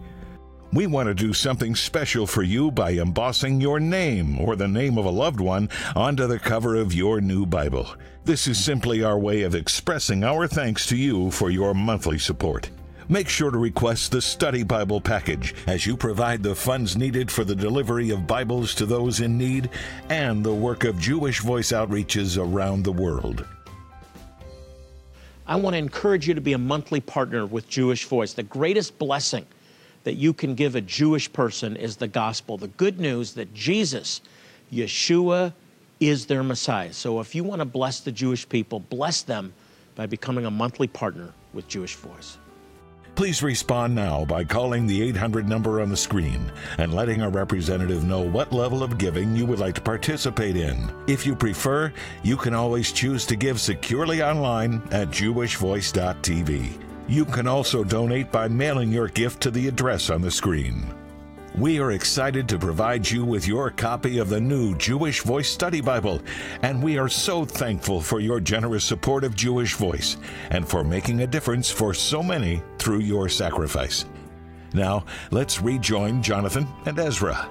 we 0.73 0.87
want 0.87 1.07
to 1.07 1.13
do 1.13 1.31
something 1.31 1.73
special 1.73 2.27
for 2.27 2.43
you 2.43 2.69
by 2.69 2.91
embossing 2.91 3.61
your 3.61 3.79
name 3.79 4.39
or 4.41 4.55
the 4.57 4.67
name 4.67 4.97
of 4.97 5.05
a 5.05 5.09
loved 5.09 5.39
one 5.39 5.69
onto 5.95 6.27
the 6.27 6.39
cover 6.39 6.75
of 6.75 6.93
your 6.93 7.21
new 7.21 7.45
Bible. 7.45 7.87
This 8.25 8.47
is 8.47 8.61
simply 8.61 9.01
our 9.01 9.17
way 9.17 9.43
of 9.43 9.55
expressing 9.55 10.23
our 10.23 10.47
thanks 10.47 10.85
to 10.87 10.97
you 10.97 11.31
for 11.31 11.49
your 11.49 11.73
monthly 11.73 12.19
support. 12.19 12.69
Make 13.07 13.29
sure 13.29 13.51
to 13.51 13.57
request 13.59 14.11
the 14.11 14.21
Study 14.21 14.63
Bible 14.63 14.99
package 14.99 15.53
as 15.67 15.85
you 15.85 15.95
provide 15.95 16.41
the 16.41 16.55
funds 16.55 16.97
needed 16.97 17.29
for 17.29 17.43
the 17.43 17.55
delivery 17.55 18.09
of 18.09 18.25
Bibles 18.25 18.73
to 18.75 18.87
those 18.87 19.19
in 19.19 19.37
need 19.37 19.69
and 20.09 20.43
the 20.43 20.53
work 20.53 20.85
of 20.85 20.99
Jewish 20.99 21.39
Voice 21.39 21.71
outreaches 21.71 22.35
around 22.35 22.81
the 22.81 22.91
world. 22.91 23.45
I 25.45 25.55
want 25.55 25.75
to 25.75 25.77
encourage 25.77 26.27
you 26.27 26.33
to 26.33 26.41
be 26.41 26.53
a 26.53 26.57
monthly 26.57 26.99
partner 26.99 27.45
with 27.45 27.69
Jewish 27.69 28.05
Voice. 28.05 28.33
The 28.33 28.41
greatest 28.41 28.97
blessing 28.97 29.45
that 30.03 30.15
you 30.15 30.33
can 30.33 30.55
give 30.55 30.75
a 30.75 30.81
Jewish 30.81 31.31
person 31.31 31.75
is 31.75 31.97
the 31.97 32.07
gospel, 32.07 32.57
the 32.57 32.69
good 32.69 32.99
news 32.99 33.35
that 33.35 33.53
Jesus, 33.53 34.21
Yeshua, 34.73 35.53
is 35.99 36.25
their 36.25 36.41
Messiah. 36.41 36.91
So 36.91 37.19
if 37.19 37.35
you 37.35 37.43
want 37.43 37.59
to 37.59 37.65
bless 37.65 37.99
the 37.99 38.11
Jewish 38.11 38.49
people, 38.49 38.79
bless 38.79 39.21
them 39.21 39.53
by 39.93 40.07
becoming 40.07 40.47
a 40.47 40.51
monthly 40.51 40.87
partner 40.87 41.31
with 41.53 41.67
Jewish 41.67 41.93
Voice. 41.93 42.39
Please 43.15 43.41
respond 43.41 43.95
now 43.95 44.25
by 44.25 44.43
calling 44.43 44.85
the 44.85 45.01
800 45.03 45.47
number 45.47 45.79
on 45.81 45.89
the 45.89 45.95
screen 45.95 46.51
and 46.77 46.93
letting 46.93 47.21
a 47.21 47.29
representative 47.29 48.03
know 48.03 48.19
what 48.19 48.51
level 48.51 48.83
of 48.83 48.97
giving 48.97 49.33
you 49.33 49.45
would 49.45 49.59
like 49.59 49.75
to 49.75 49.81
participate 49.81 50.57
in. 50.57 50.91
If 51.07 51.25
you 51.25 51.33
prefer, 51.33 51.93
you 52.23 52.35
can 52.35 52.53
always 52.53 52.91
choose 52.91 53.25
to 53.27 53.37
give 53.37 53.61
securely 53.61 54.21
online 54.21 54.81
at 54.91 55.09
jewishvoice.tv. 55.11 56.81
You 57.07 57.23
can 57.23 57.47
also 57.47 57.85
donate 57.85 58.33
by 58.33 58.49
mailing 58.49 58.91
your 58.91 59.07
gift 59.07 59.41
to 59.43 59.51
the 59.51 59.69
address 59.69 60.09
on 60.09 60.21
the 60.21 60.31
screen. 60.31 60.93
We 61.57 61.79
are 61.79 61.93
excited 61.93 62.49
to 62.49 62.59
provide 62.59 63.09
you 63.09 63.23
with 63.23 63.47
your 63.47 63.69
copy 63.69 64.17
of 64.17 64.27
the 64.27 64.41
new 64.41 64.75
Jewish 64.75 65.21
Voice 65.21 65.47
Study 65.47 65.79
Bible, 65.79 66.19
and 66.63 66.83
we 66.83 66.97
are 66.97 67.07
so 67.07 67.45
thankful 67.45 68.01
for 68.01 68.19
your 68.19 68.41
generous 68.41 68.83
support 68.83 69.23
of 69.23 69.37
Jewish 69.37 69.75
Voice 69.75 70.17
and 70.49 70.67
for 70.67 70.83
making 70.83 71.21
a 71.21 71.27
difference 71.27 71.71
for 71.71 71.93
so 71.93 72.21
many 72.21 72.61
through 72.77 72.99
your 72.99 73.29
sacrifice. 73.29 74.03
Now, 74.73 75.05
let's 75.31 75.61
rejoin 75.61 76.21
Jonathan 76.21 76.67
and 76.85 76.99
Ezra. 76.99 77.49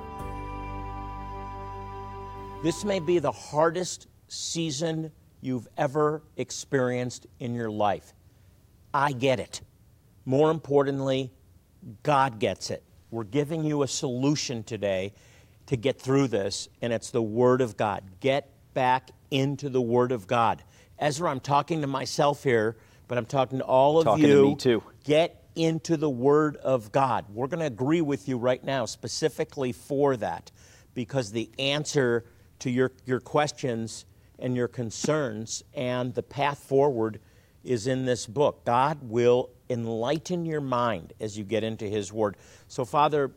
This 2.62 2.85
may 2.85 3.01
be 3.01 3.21
the 3.21 3.33
hardest 3.33 4.09
season 4.29 5.12
you've 5.40 5.69
ever 5.79 6.23
experienced 6.37 7.27
in 7.40 7.55
your 7.55 7.71
life. 7.71 8.12
I 8.93 9.12
get 9.12 9.40
it. 9.40 9.62
More 10.27 10.51
importantly, 10.51 11.33
God 12.03 12.38
gets 12.38 12.71
it. 12.71 12.84
We're 13.14 13.22
giving 13.22 13.62
you 13.62 13.85
a 13.85 13.87
solution 13.88 14.64
today 14.64 15.12
to 15.66 15.77
get 15.77 16.00
through 16.00 16.27
this, 16.29 16.68
and 16.83 16.92
it's 16.92 17.12
the 17.12 17.22
Word 17.22 17.61
of 17.61 17.77
God. 17.77 18.03
Get 18.18 18.50
back 18.74 19.12
into 19.31 19.68
the 19.68 19.81
Word 19.81 20.11
of 20.11 20.27
God. 20.27 20.64
Ezra, 20.98 21.31
I'm 21.31 21.38
talking 21.38 21.83
to 21.83 21.87
myself 21.87 22.42
here, 22.42 22.77
but 23.07 23.16
I'm 23.16 23.24
talking 23.24 23.61
to 23.61 23.64
all 23.64 24.00
of 24.00 24.05
Talking 24.05 24.24
you. 24.24 24.35
to 24.35 24.42
me 24.42 24.57
too. 24.57 24.83
Get 25.05 25.44
into 25.55 25.96
the 25.96 26.11
Word 26.11 26.57
of 26.57 26.90
God. 26.90 27.27
We're 27.33 27.46
going 27.46 27.61
to 27.61 27.66
agree 27.66 28.00
with 28.00 28.27
you 28.27 28.37
right 28.37 28.62
now, 28.64 28.85
specifically 28.85 29.70
for 29.70 30.16
that, 30.16 30.50
because 30.92 31.31
the 31.31 31.48
answer 31.57 32.24
to 32.59 32.70
your, 32.70 32.90
your 33.07 33.20
questions 33.20 34.07
and 34.40 34.57
your 34.57 34.66
concerns 34.66 35.62
and 35.72 36.12
the 36.14 36.24
path 36.24 36.59
forward 36.59 37.20
is 37.64 37.87
in 37.87 38.05
this 38.05 38.27
book. 38.27 38.64
God 38.64 38.98
will 39.03 39.50
enlighten 39.70 40.44
your 40.44 40.61
mind 40.61 41.12
as 41.20 41.37
you 41.38 41.44
get 41.44 41.64
into 41.64 41.87
His 41.87 42.12
Word. 42.12 42.37
So, 42.68 42.85
Father, 42.85 43.33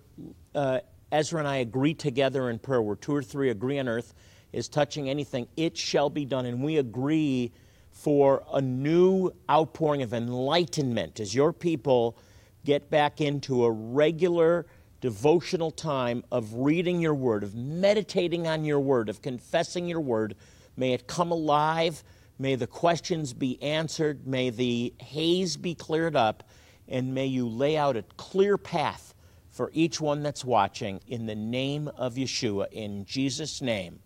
uh, 0.53 0.79
Ezra 1.11 1.39
and 1.39 1.47
I 1.47 1.57
agree 1.57 1.93
together 1.93 2.49
in 2.49 2.59
prayer. 2.59 2.81
Where 2.81 2.95
two 2.95 3.15
or 3.15 3.23
three 3.23 3.49
agree 3.49 3.79
on 3.79 3.87
earth 3.87 4.13
is 4.51 4.67
touching 4.67 5.09
anything, 5.09 5.47
it 5.55 5.77
shall 5.77 6.09
be 6.09 6.25
done. 6.25 6.45
And 6.45 6.61
we 6.63 6.77
agree 6.77 7.51
for 7.91 8.43
a 8.53 8.61
new 8.61 9.31
outpouring 9.49 10.03
of 10.03 10.13
enlightenment 10.13 11.19
as 11.19 11.33
your 11.33 11.51
people 11.51 12.17
get 12.63 12.89
back 12.89 13.21
into 13.21 13.65
a 13.65 13.71
regular 13.71 14.65
devotional 15.01 15.71
time 15.71 16.23
of 16.31 16.53
reading 16.53 16.99
your 16.99 17.13
word, 17.13 17.43
of 17.43 17.55
meditating 17.55 18.47
on 18.47 18.65
your 18.65 18.79
word, 18.79 19.09
of 19.09 19.21
confessing 19.21 19.87
your 19.87 20.01
word. 20.01 20.35
May 20.75 20.93
it 20.93 21.07
come 21.07 21.31
alive. 21.31 22.03
May 22.39 22.55
the 22.55 22.67
questions 22.67 23.33
be 23.33 23.61
answered. 23.61 24.27
May 24.27 24.49
the 24.49 24.93
haze 24.99 25.57
be 25.57 25.75
cleared 25.75 26.15
up. 26.15 26.43
And 26.87 27.13
may 27.13 27.25
you 27.25 27.47
lay 27.47 27.77
out 27.77 27.97
a 27.97 28.03
clear 28.15 28.57
path 28.57 29.13
for 29.49 29.71
each 29.73 29.99
one 29.99 30.21
that's 30.21 30.45
watching 30.45 31.01
in 31.07 31.25
the 31.25 31.35
name 31.35 31.87
of 31.97 32.13
Yeshua. 32.13 32.67
In 32.71 33.05
Jesus' 33.05 33.61
name, 33.61 33.99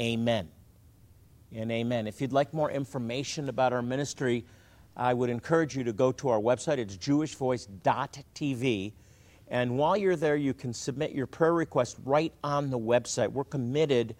amen 0.00 0.50
and 1.50 1.72
amen. 1.72 2.06
If 2.06 2.20
you'd 2.20 2.32
like 2.32 2.52
more 2.52 2.70
information 2.70 3.48
about 3.48 3.72
our 3.72 3.82
ministry, 3.82 4.44
I 4.96 5.14
would 5.14 5.30
encourage 5.30 5.76
you 5.76 5.82
to 5.84 5.92
go 5.92 6.12
to 6.12 6.28
our 6.28 6.40
website. 6.40 6.78
It's 6.78 6.96
jewishvoice.tv. 6.96 8.92
And 9.48 9.78
while 9.78 9.96
you're 9.96 10.16
there, 10.16 10.36
you 10.36 10.54
can 10.54 10.72
submit 10.72 11.12
your 11.12 11.26
prayer 11.26 11.54
request 11.54 11.96
right 12.04 12.32
on 12.42 12.70
the 12.70 12.78
website. 12.78 13.28
We're 13.28 13.44
committed 13.44 14.14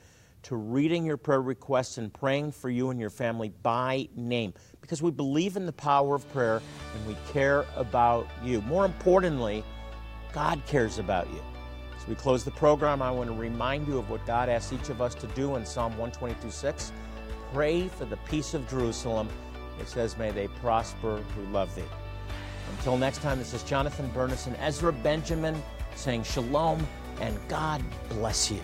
to 0.45 0.57
reading 0.57 1.05
your 1.05 1.17
prayer 1.17 1.43
requests 1.43 1.99
and 1.99 2.13
praying 2.13 2.53
for 2.53 2.71
you 2.71 2.91
and 2.91 3.01
your 3.01 3.11
family 3.11 3.51
by 3.63 4.09
name 4.15 4.53
because 4.81 5.03
we 5.03 5.11
believe 5.11 5.57
in 5.57 5.67
the 5.67 5.73
power 5.73 6.15
of 6.15 6.33
prayer 6.33 6.61
and 6.95 7.07
we 7.07 7.17
care 7.33 7.65
about 7.77 8.29
you. 8.43 8.61
More 8.63 8.85
importantly, 8.85 9.65
God 10.33 10.61
cares 10.67 10.99
about 10.99 11.29
you. 11.33 11.43
As 11.97 12.07
we 12.07 12.15
close 12.15 12.45
the 12.45 12.51
program, 12.51 13.01
I 13.01 13.11
want 13.11 13.31
to 13.31 13.37
remind 13.37 13.89
you 13.89 13.99
of 13.99 14.11
what 14.11 14.25
God 14.27 14.49
asks 14.49 14.73
each 14.73 14.91
of 14.91 15.01
us 15.01 15.15
to 15.17 15.27
do 15.29 15.57
in 15.57 15.65
Psalm 15.65 15.93
122 15.97 16.51
6. 16.51 16.93
Pray 17.53 17.89
for 17.89 18.05
the 18.05 18.19
peace 18.29 18.53
of 18.53 18.69
Jerusalem. 18.69 19.29
It 19.81 19.89
says, 19.89 20.19
May 20.19 20.31
they 20.31 20.49
prosper 20.49 21.23
who 21.35 21.53
love 21.53 21.75
thee. 21.75 21.83
Until 22.77 22.99
next 22.99 23.23
time, 23.23 23.39
this 23.39 23.55
is 23.55 23.63
Jonathan 23.63 24.11
Bernis 24.13 24.47
and 24.47 24.57
Ezra 24.57 24.93
Benjamin 24.93 25.61
saying 25.95 26.25
shalom 26.25 26.87
and 27.21 27.39
God 27.49 27.83
bless 28.09 28.51
you. 28.51 28.61